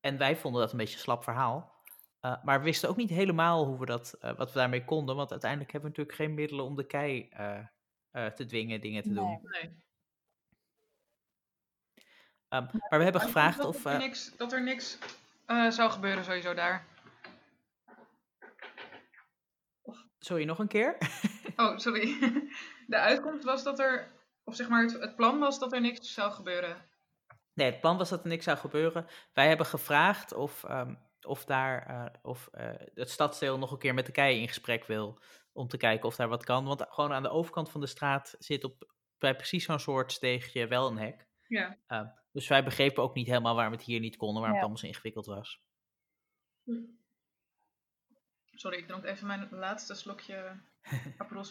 en 0.01 0.19
wij 0.19 0.37
vonden 0.37 0.61
dat 0.61 0.73
een 0.73 0.79
beetje 0.79 0.95
een 0.95 1.01
slap 1.01 1.25
verhaal. 1.25 1.79
Uh, 2.21 2.45
maar 2.45 2.59
we 2.59 2.65
wisten 2.65 2.89
ook 2.89 2.97
niet 2.97 3.11
helemaal 3.11 3.65
hoe 3.67 3.79
we 3.79 3.87
dat, 3.87 4.19
uh, 4.21 4.37
wat 4.37 4.53
we 4.53 4.59
daarmee 4.59 4.85
konden, 4.85 5.17
want 5.17 5.31
uiteindelijk 5.31 5.73
hebben 5.73 5.91
we 5.91 5.97
natuurlijk 5.97 6.27
geen 6.27 6.37
middelen 6.39 6.65
om 6.65 6.77
de 6.77 6.87
kei 6.87 7.29
uh, 7.33 8.27
te 8.27 8.45
dwingen 8.45 8.81
dingen 8.81 9.03
te 9.03 9.09
Nee. 9.09 9.17
doen. 9.25 9.41
Nee. 9.51 9.77
Um, 12.51 12.69
maar 12.89 12.99
we 12.99 13.05
hebben 13.05 13.21
gevraagd 13.21 13.57
dat 13.57 13.67
of. 13.67 13.85
Er 13.85 13.99
niks, 13.99 14.37
dat 14.37 14.53
er 14.53 14.63
niks 14.63 14.99
uh, 15.47 15.71
zou 15.71 15.91
gebeuren 15.91 16.25
sowieso 16.25 16.55
daar. 16.55 16.85
Sorry, 20.19 20.45
nog 20.45 20.59
een 20.59 20.69
keer? 20.69 20.97
oh, 21.57 21.79
sorry. 21.79 22.19
De 22.87 22.99
uitkomst 22.99 23.45
was 23.45 23.63
dat 23.63 23.79
er, 23.79 24.13
of 24.45 24.55
zeg 24.55 24.69
maar 24.69 24.83
het, 24.83 24.93
het 24.93 25.17
plan 25.17 25.39
was 25.39 25.59
dat 25.59 25.73
er 25.73 25.81
niks 25.81 26.15
zou 26.15 26.33
gebeuren. 26.33 26.77
Nee, 27.55 27.71
het 27.71 27.81
plan 27.81 27.97
was 27.97 28.09
dat 28.09 28.23
er 28.23 28.29
niks 28.29 28.45
zou 28.45 28.59
gebeuren. 28.59 29.07
Wij 29.33 29.49
hebben 29.49 29.67
gevraagd 29.67 30.33
of, 30.33 30.63
um, 30.71 30.99
of, 31.21 31.45
daar, 31.45 31.91
uh, 31.91 32.07
of 32.23 32.49
uh, 32.53 32.71
het 32.95 33.11
stadsdeel 33.11 33.59
nog 33.59 33.71
een 33.71 33.79
keer 33.79 33.95
met 33.95 34.07
de 34.07 34.13
kei 34.13 34.41
in 34.41 34.49
gesprek 34.49 34.85
wil. 34.85 35.23
Om 35.53 35.69
te 35.69 35.77
kijken 35.77 36.07
of 36.07 36.17
daar 36.17 36.29
wat 36.29 36.45
kan. 36.45 36.65
Want 36.65 36.85
gewoon 36.89 37.13
aan 37.13 37.23
de 37.23 37.31
overkant 37.31 37.71
van 37.71 37.81
de 37.81 37.87
straat 37.87 38.35
zit 38.39 38.65
op, 38.65 38.93
bij 39.19 39.37
precies 39.37 39.65
zo'n 39.65 39.79
soort 39.79 40.13
steegje 40.13 40.67
wel 40.67 40.91
een 40.91 40.99
hek. 40.99 41.27
Ja. 41.47 41.77
Uh, 41.89 42.01
dus 42.33 42.49
wij 42.49 42.65
begrepen 42.65 43.03
ook 43.03 43.15
niet 43.15 43.27
helemaal 43.27 43.55
waarom 43.55 43.73
het 43.73 43.83
hier 43.83 44.01
niet 44.01 44.17
kon 44.17 44.35
en 44.35 44.41
waarom 44.41 44.51
Ja. 44.51 44.55
het 44.55 44.63
allemaal 44.63 44.79
zo 44.79 44.87
ingewikkeld 44.87 45.27
was. 45.27 45.61
Sorry, 48.55 48.79
ik 48.79 48.87
dronk 48.87 49.05
even 49.05 49.27
mijn 49.27 49.49
laatste 49.51 49.95
slokje 49.95 50.61
Aperol. 51.19 51.45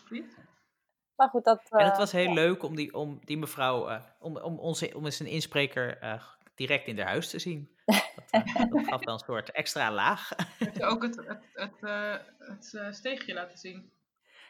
Maar 1.16 1.30
goed, 1.30 1.44
dat... 1.44 1.62
en 1.70 1.84
het 1.84 1.92
eh, 1.92 1.98
was 1.98 2.12
heel 2.12 2.28
ja. 2.28 2.34
leuk 2.34 2.64
om 2.64 2.76
die, 2.76 2.94
om 2.94 3.20
die 3.24 3.38
mevrouw, 3.38 3.90
uh, 3.90 4.02
om, 4.20 4.38
om, 4.38 4.60
onze, 4.60 4.92
om 4.96 5.06
eens 5.06 5.20
een 5.20 5.26
inspreker 5.26 6.04
uh, 6.04 6.24
direct 6.56 6.88
in 6.88 6.98
haar 7.00 7.08
huis 7.08 7.30
te 7.30 7.40
zien. 7.40 7.78
Dat, 7.86 8.12
uh, 8.32 8.70
dat 8.72 8.88
gaf 8.88 9.06
wel 9.06 9.14
een 9.14 9.20
soort 9.20 9.52
extra 9.52 9.92
laag. 9.92 10.30
Heb 10.58 10.76
je 10.76 10.86
ook 10.86 11.02
het, 11.02 11.16
het, 11.26 11.44
het, 11.54 11.82
uh, 11.82 12.16
het 12.38 12.72
uh, 12.76 12.92
steegje 12.92 13.34
laten 13.34 13.58
zien? 13.58 13.92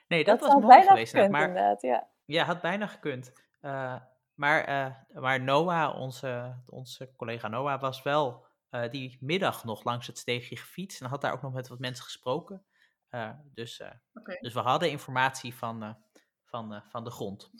Nee, 0.07 0.23
dat, 0.23 0.39
dat 0.39 0.47
was 0.47 0.53
had 0.53 0.61
mooi 0.61 0.75
bijna 0.75 0.91
geweest. 0.91 1.13
gekund, 1.13 1.31
maar, 1.31 1.47
inderdaad, 1.47 1.81
ja. 1.81 2.07
Ja, 2.25 2.43
had 2.43 2.61
bijna 2.61 2.87
gekund. 2.87 3.33
Uh, 3.61 3.95
maar, 4.39 4.69
uh, 4.69 5.21
maar 5.21 5.41
Noah, 5.41 5.99
onze, 5.99 6.61
onze 6.65 7.13
collega 7.15 7.47
Noah, 7.47 7.81
was 7.81 8.01
wel 8.01 8.45
uh, 8.71 8.89
die 8.89 9.17
middag 9.21 9.63
nog 9.63 9.83
langs 9.83 10.07
het 10.07 10.17
steegje 10.17 10.57
gefietst. 10.57 11.01
En 11.01 11.09
had 11.09 11.21
daar 11.21 11.33
ook 11.33 11.41
nog 11.41 11.53
met 11.53 11.67
wat 11.67 11.79
mensen 11.79 12.03
gesproken. 12.03 12.65
Uh, 13.11 13.31
dus, 13.53 13.81
okay. 14.13 14.37
dus 14.39 14.53
we 14.53 14.59
hadden 14.59 14.91
informatie 14.91 15.55
van, 15.55 15.97
van, 16.43 16.83
van 16.89 17.03
de 17.03 17.09
grond. 17.09 17.51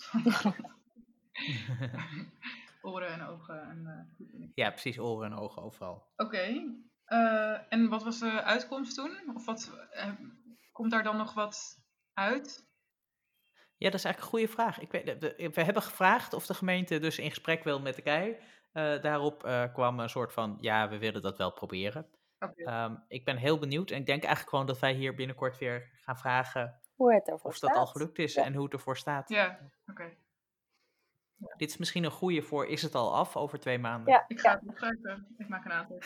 oren 2.82 3.08
en 3.08 3.22
ogen. 3.22 3.62
En, 3.62 4.12
ja, 4.56 4.70
precies, 4.70 5.00
oren 5.00 5.32
en 5.32 5.38
ogen 5.38 5.62
overal. 5.62 6.08
Oké. 6.16 6.24
Okay. 6.24 6.78
En 7.70 7.90
wat 7.90 8.04
was 8.04 8.20
de 8.20 8.44
uitkomst 8.44 8.96
toen? 8.96 9.32
Of 9.36 9.46
wat, 9.46 9.72
komt 10.72 10.92
daar 10.92 11.04
dan 11.04 11.18
nog 11.18 11.34
wat 11.34 11.78
uit? 12.14 12.69
Ja, 13.80 13.90
dat 13.90 14.00
is 14.00 14.06
eigenlijk 14.06 14.20
een 14.20 14.40
goede 14.40 14.54
vraag. 14.54 14.80
Ik 14.80 14.92
weet, 14.92 15.36
we 15.56 15.64
hebben 15.64 15.84
gevraagd 15.84 16.34
of 16.34 16.46
de 16.46 16.54
gemeente 16.54 17.00
dus 17.00 17.20
in 17.20 17.30
gesprek 17.30 17.64
wil 17.64 17.80
met 17.80 17.96
de 17.96 18.02
KEI. 18.02 18.30
Uh, 18.30 19.02
daarop 19.02 19.46
uh, 19.46 19.74
kwam 19.74 20.00
een 20.00 20.10
soort 20.10 20.34
van, 20.34 20.58
ja, 20.62 20.90
we 20.90 20.98
willen 20.98 21.22
dat 21.22 21.38
wel 21.38 21.52
proberen. 21.52 22.08
Okay. 22.40 22.86
Um, 22.86 23.04
ik 23.08 23.26
ben 23.26 23.38
heel 23.38 23.60
benieuwd 23.60 23.92
en 23.92 24.00
ik 24.00 24.06
denk 24.06 24.22
eigenlijk 24.24 24.50
gewoon 24.50 24.66
dat 24.66 24.80
wij 24.80 24.94
hier 24.94 25.16
binnenkort 25.16 25.58
weer 25.58 25.90
gaan 26.02 26.18
vragen 26.18 26.80
hoe 26.96 27.14
het 27.14 27.28
ervoor 27.28 27.50
of 27.50 27.56
staat. 27.56 27.70
dat 27.70 27.80
al 27.80 27.86
gelukt 27.86 28.18
is 28.18 28.34
ja. 28.34 28.44
en 28.44 28.54
hoe 28.54 28.64
het 28.64 28.74
ervoor 28.74 28.98
staat. 28.98 29.30
Ja, 29.30 29.60
oké. 29.82 29.92
Okay. 29.92 30.18
Ja. 31.36 31.56
Dit 31.58 31.70
is 31.70 31.78
misschien 31.78 32.04
een 32.04 32.12
goede 32.12 32.42
voor, 32.42 32.68
is 32.68 32.82
het 32.82 32.96
al 32.96 33.16
af 33.16 33.36
over 33.36 33.60
twee 33.60 33.80
maanden? 33.80 34.14
Ja, 34.14 34.26
ik 34.28 34.40
ga 34.40 34.52
het 34.52 34.68
opschrijven. 34.68 35.36
Ik 35.38 35.48
maak 35.48 35.66
een 35.66 35.72
aantal. 35.72 36.02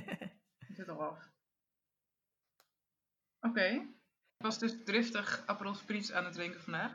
het 0.66 0.76
zit 0.76 0.88
al 0.88 1.02
af. 1.02 1.30
Oké. 3.40 3.86
Was 4.42 4.58
dus 4.58 4.74
driftig 4.84 5.42
Aperol 5.46 5.74
Spritz 5.74 6.10
aan 6.10 6.24
het 6.24 6.32
drinken 6.34 6.60
vandaag. 6.62 6.90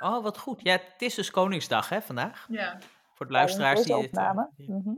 Oh, 0.00 0.22
wat 0.22 0.38
goed. 0.38 0.60
Ja, 0.62 0.72
het 0.72 1.02
is 1.02 1.14
dus 1.14 1.30
Koningsdag 1.30 1.88
hè, 1.88 2.02
vandaag. 2.02 2.46
Ja. 2.50 2.78
Voor 3.14 3.26
de 3.26 3.32
Ja, 3.32 3.38
luisteraars 3.38 3.82
die 3.82 4.00
dit... 4.00 4.16
eh, 4.16 4.38
Mhm. 4.56 4.90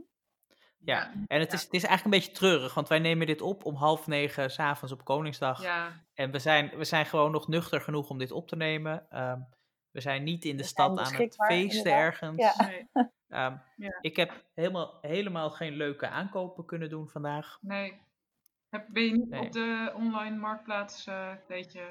Ja, 0.79 1.11
en 1.27 1.39
het 1.39 1.53
is, 1.53 1.63
het 1.63 1.73
is 1.73 1.83
eigenlijk 1.83 2.03
een 2.03 2.21
beetje 2.21 2.39
treurig, 2.39 2.73
want 2.73 2.87
wij 2.87 2.99
nemen 2.99 3.27
dit 3.27 3.41
op 3.41 3.65
om 3.65 3.75
half 3.75 4.07
negen 4.07 4.51
s'avonds 4.51 4.93
op 4.93 5.03
Koningsdag. 5.05 5.61
Ja. 5.61 5.91
En 6.13 6.31
we 6.31 6.39
zijn, 6.39 6.71
we 6.77 6.83
zijn 6.83 7.05
gewoon 7.05 7.31
nog 7.31 7.47
nuchter 7.47 7.81
genoeg 7.81 8.09
om 8.09 8.17
dit 8.17 8.31
op 8.31 8.47
te 8.47 8.55
nemen. 8.55 9.09
Ehm, 9.09 9.39
we 9.91 10.01
zijn 10.01 10.23
niet 10.23 10.45
in 10.45 10.57
de 10.57 10.63
We 10.63 10.69
stad 10.69 10.99
aan 10.99 11.13
het 11.13 11.35
feesten 11.35 11.57
inderdaad. 11.77 11.93
ergens. 11.93 12.37
Ja. 12.57 12.65
Nee. 12.65 12.87
Ehm, 13.27 13.55
Ja. 13.75 13.97
Ik 14.01 14.15
heb 14.15 14.43
helemaal, 14.53 14.97
helemaal 15.01 15.49
geen 15.49 15.73
leuke 15.73 16.07
aankopen 16.07 16.65
kunnen 16.65 16.89
doen 16.89 17.07
vandaag. 17.09 17.57
Nee. 17.61 18.01
Heb, 18.69 18.85
ben 18.89 19.03
je 19.03 19.11
niet 19.11 19.29
Nee. 19.29 19.41
op 19.41 19.51
de 19.51 19.91
online 19.95 20.35
marktplaats 20.37 21.05
eh 21.07 21.27
een 21.29 21.39
beetje... 21.47 21.89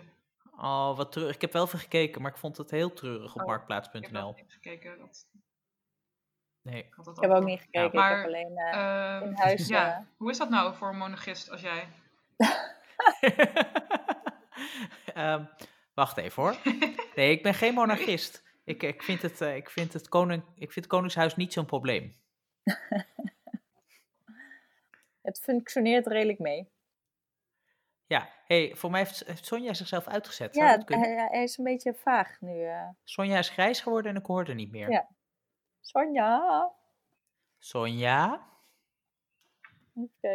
Oh, 0.56 0.96
wat 0.96 1.12
treurig. 1.12 1.34
Ik 1.34 1.40
heb 1.40 1.52
wel 1.52 1.64
even 1.64 1.78
gekeken, 1.78 2.22
maar 2.22 2.30
ik 2.30 2.36
vond 2.36 2.56
het 2.56 2.70
heel 2.70 2.92
treurig 2.92 3.20
op 3.20 3.26
Oh, 3.26 3.32
Ik 3.32 3.38
heb 3.38 3.46
marktplaats.nl. 3.46 4.32
even 4.36 4.50
gekeken. 4.50 4.98
Dat, 4.98 5.26
Nee. 6.62 6.84
ik 6.84 6.94
had 6.94 7.04
dat 7.04 7.16
Ik 7.16 7.22
heb 7.22 7.32
ook 7.32 7.44
niet 7.44 7.60
gekeken, 7.60 7.98
Maar, 7.98 8.10
ik 8.10 8.16
heb 8.16 8.26
alleen 8.26 8.56
eh, 8.56 9.14
Ehm, 9.16 9.24
in 9.26 9.34
huis... 9.34 9.66
ja. 9.68 9.96
eh, 9.96 10.04
Hoe 10.16 10.30
is 10.30 10.38
dat 10.38 10.48
nou 10.50 10.74
voor 10.76 10.88
een 10.88 10.96
monogist 10.96 11.50
als 11.50 11.60
jij? 11.60 11.88
Ehm, 15.14 15.44
wacht 15.94 16.16
even 16.16 16.42
hoor. 16.42 16.56
Nee, 17.14 17.30
ik 17.30 17.42
ben 17.42 17.54
geen 17.54 17.74
monarchist. 17.80 18.44
Ik, 18.64 18.82
ik, 18.82 19.02
vind 19.02 19.22
het, 19.22 19.40
eh, 19.40 19.56
ik, 19.56 19.70
vind 19.70 19.92
het 19.92 20.08
koning, 20.08 20.42
ik 20.54 20.72
vind 20.72 20.74
het 20.74 20.86
Koningshuis 20.86 21.36
niet 21.36 21.52
zo'n 21.52 21.66
probleem. 21.66 22.14
het 25.26 25.40
functioneert 25.40 26.06
redelijk 26.06 26.38
mee. 26.38 26.70
Ja, 28.06 28.28
hey, 28.46 28.72
voor 28.76 28.90
mij 28.90 29.00
heeft, 29.00 29.26
heeft 29.26 29.46
Sonja 29.46 29.74
zichzelf 29.74 30.06
uitgezet. 30.06 30.54
Ja, 30.54 30.76
kunnen? 30.76 31.16
hij, 31.16 31.28
hij 31.30 31.42
is 31.42 31.58
een 31.58 31.64
beetje 31.64 31.94
vaag 31.94 32.40
nu. 32.40 32.64
eh. 32.64 32.88
Sonja 33.04 33.38
is 33.38 33.48
grijs 33.48 33.80
geworden 33.80 34.10
en 34.14 34.20
ik 34.20 34.26
hoorde 34.26 34.54
niet 34.54 34.70
meer. 34.70 34.90
Ja. 34.90 35.08
Sonja. 35.80 36.70
Sonja, 37.58 38.46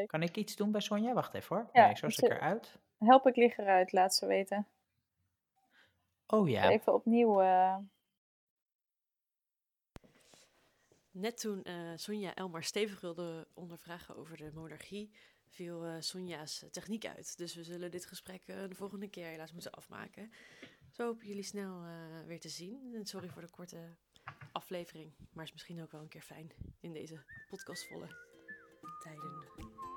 kan 0.06 0.24
ik 0.24 0.36
iets 0.36 0.56
doen 0.56 0.72
bij 0.72 0.82
Sonja? 0.82 1.14
Wacht 1.14 1.34
even 1.34 1.56
hoor. 1.56 1.70
Ja, 1.74 1.86
nee, 1.86 1.96
zo 1.96 2.06
is 2.08 2.18
ik 2.18 2.30
eruit. 2.30 2.80
Help 2.98 3.28
ik 3.28 3.36
lig 3.36 3.58
eruit, 3.58 3.92
laat 3.92 4.16
ze 4.16 4.26
weten. 4.26 4.68
Oh 6.28 6.50
ja. 6.50 6.70
Even 6.70 6.94
opnieuw. 6.94 7.42
eh, 7.42 7.78
Net 11.12 11.40
toen 11.40 11.64
eh, 11.64 11.92
Sonja 11.96 12.36
Elmar 12.36 12.64
stevig 12.64 13.00
wilde 13.00 13.48
ondervragen 13.54 14.16
over 14.16 14.38
de 14.38 14.52
monarchie, 14.54 15.12
viel 15.52 15.86
eh, 15.86 15.96
Sonja's 16.00 16.66
techniek 16.72 17.06
uit. 17.06 17.38
Dus 17.38 17.56
we 17.56 17.64
zullen 17.64 17.92
dit 17.92 18.06
gesprek 18.06 18.44
eh, 18.48 18.68
de 18.68 18.76
volgende 18.76 19.08
keer 19.08 19.26
helaas 19.26 19.52
moeten 19.52 19.72
afmaken. 19.72 20.32
Zo 20.92 21.06
hopen 21.06 21.28
jullie 21.28 21.44
snel 21.44 21.84
eh, 21.84 22.26
weer 22.26 22.40
te 22.40 22.50
zien. 22.50 22.94
En 22.96 23.06
sorry 23.06 23.30
voor 23.30 23.42
de 23.42 23.50
korte 23.50 23.96
aflevering, 24.52 25.14
maar 25.34 25.46
is 25.46 25.52
misschien 25.52 25.82
ook 25.82 25.92
wel 25.92 26.02
een 26.02 26.08
keer 26.08 26.22
fijn 26.22 26.52
in 26.80 26.94
deze 26.94 27.24
podcastvolle 27.50 28.08
tijden. 29.04 29.91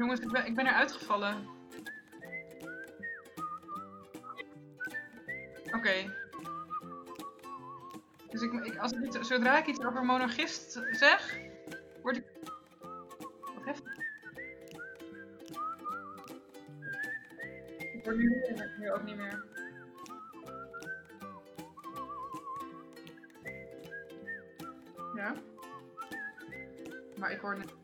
Jongens, 0.00 0.20
ik 0.20 0.32
ben, 0.32 0.46
ik 0.46 0.54
ben 0.54 0.66
eruit 0.66 0.92
gevallen. 0.92 1.46
Oké. 5.72 6.14
Dus 8.30 8.42
ik, 8.42 8.76
als 8.78 8.92
ik 8.92 9.04
iets, 9.04 9.28
zodra 9.28 9.58
ik 9.58 9.66
iets 9.66 9.84
over 9.84 10.04
monarchist 10.04 10.82
zeg, 10.90 11.38
word 12.02 12.16
ik... 12.16 12.24
Wat 13.54 13.64
heftig. 13.64 13.96
Ik 17.92 18.04
word 18.04 18.16
nu, 18.16 18.42
nu 18.78 18.92
ook 18.92 19.02
niet 19.02 19.16
meer. 19.16 19.44
Ja? 25.14 25.34
Maar 27.16 27.30
ik 27.30 27.40
hoor 27.40 27.58
net... 27.58 27.79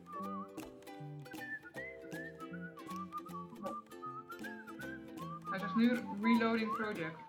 Hij 5.77 5.87
zegt 5.87 6.03
nu 6.03 6.37
reloading 6.37 6.75
project. 6.75 7.26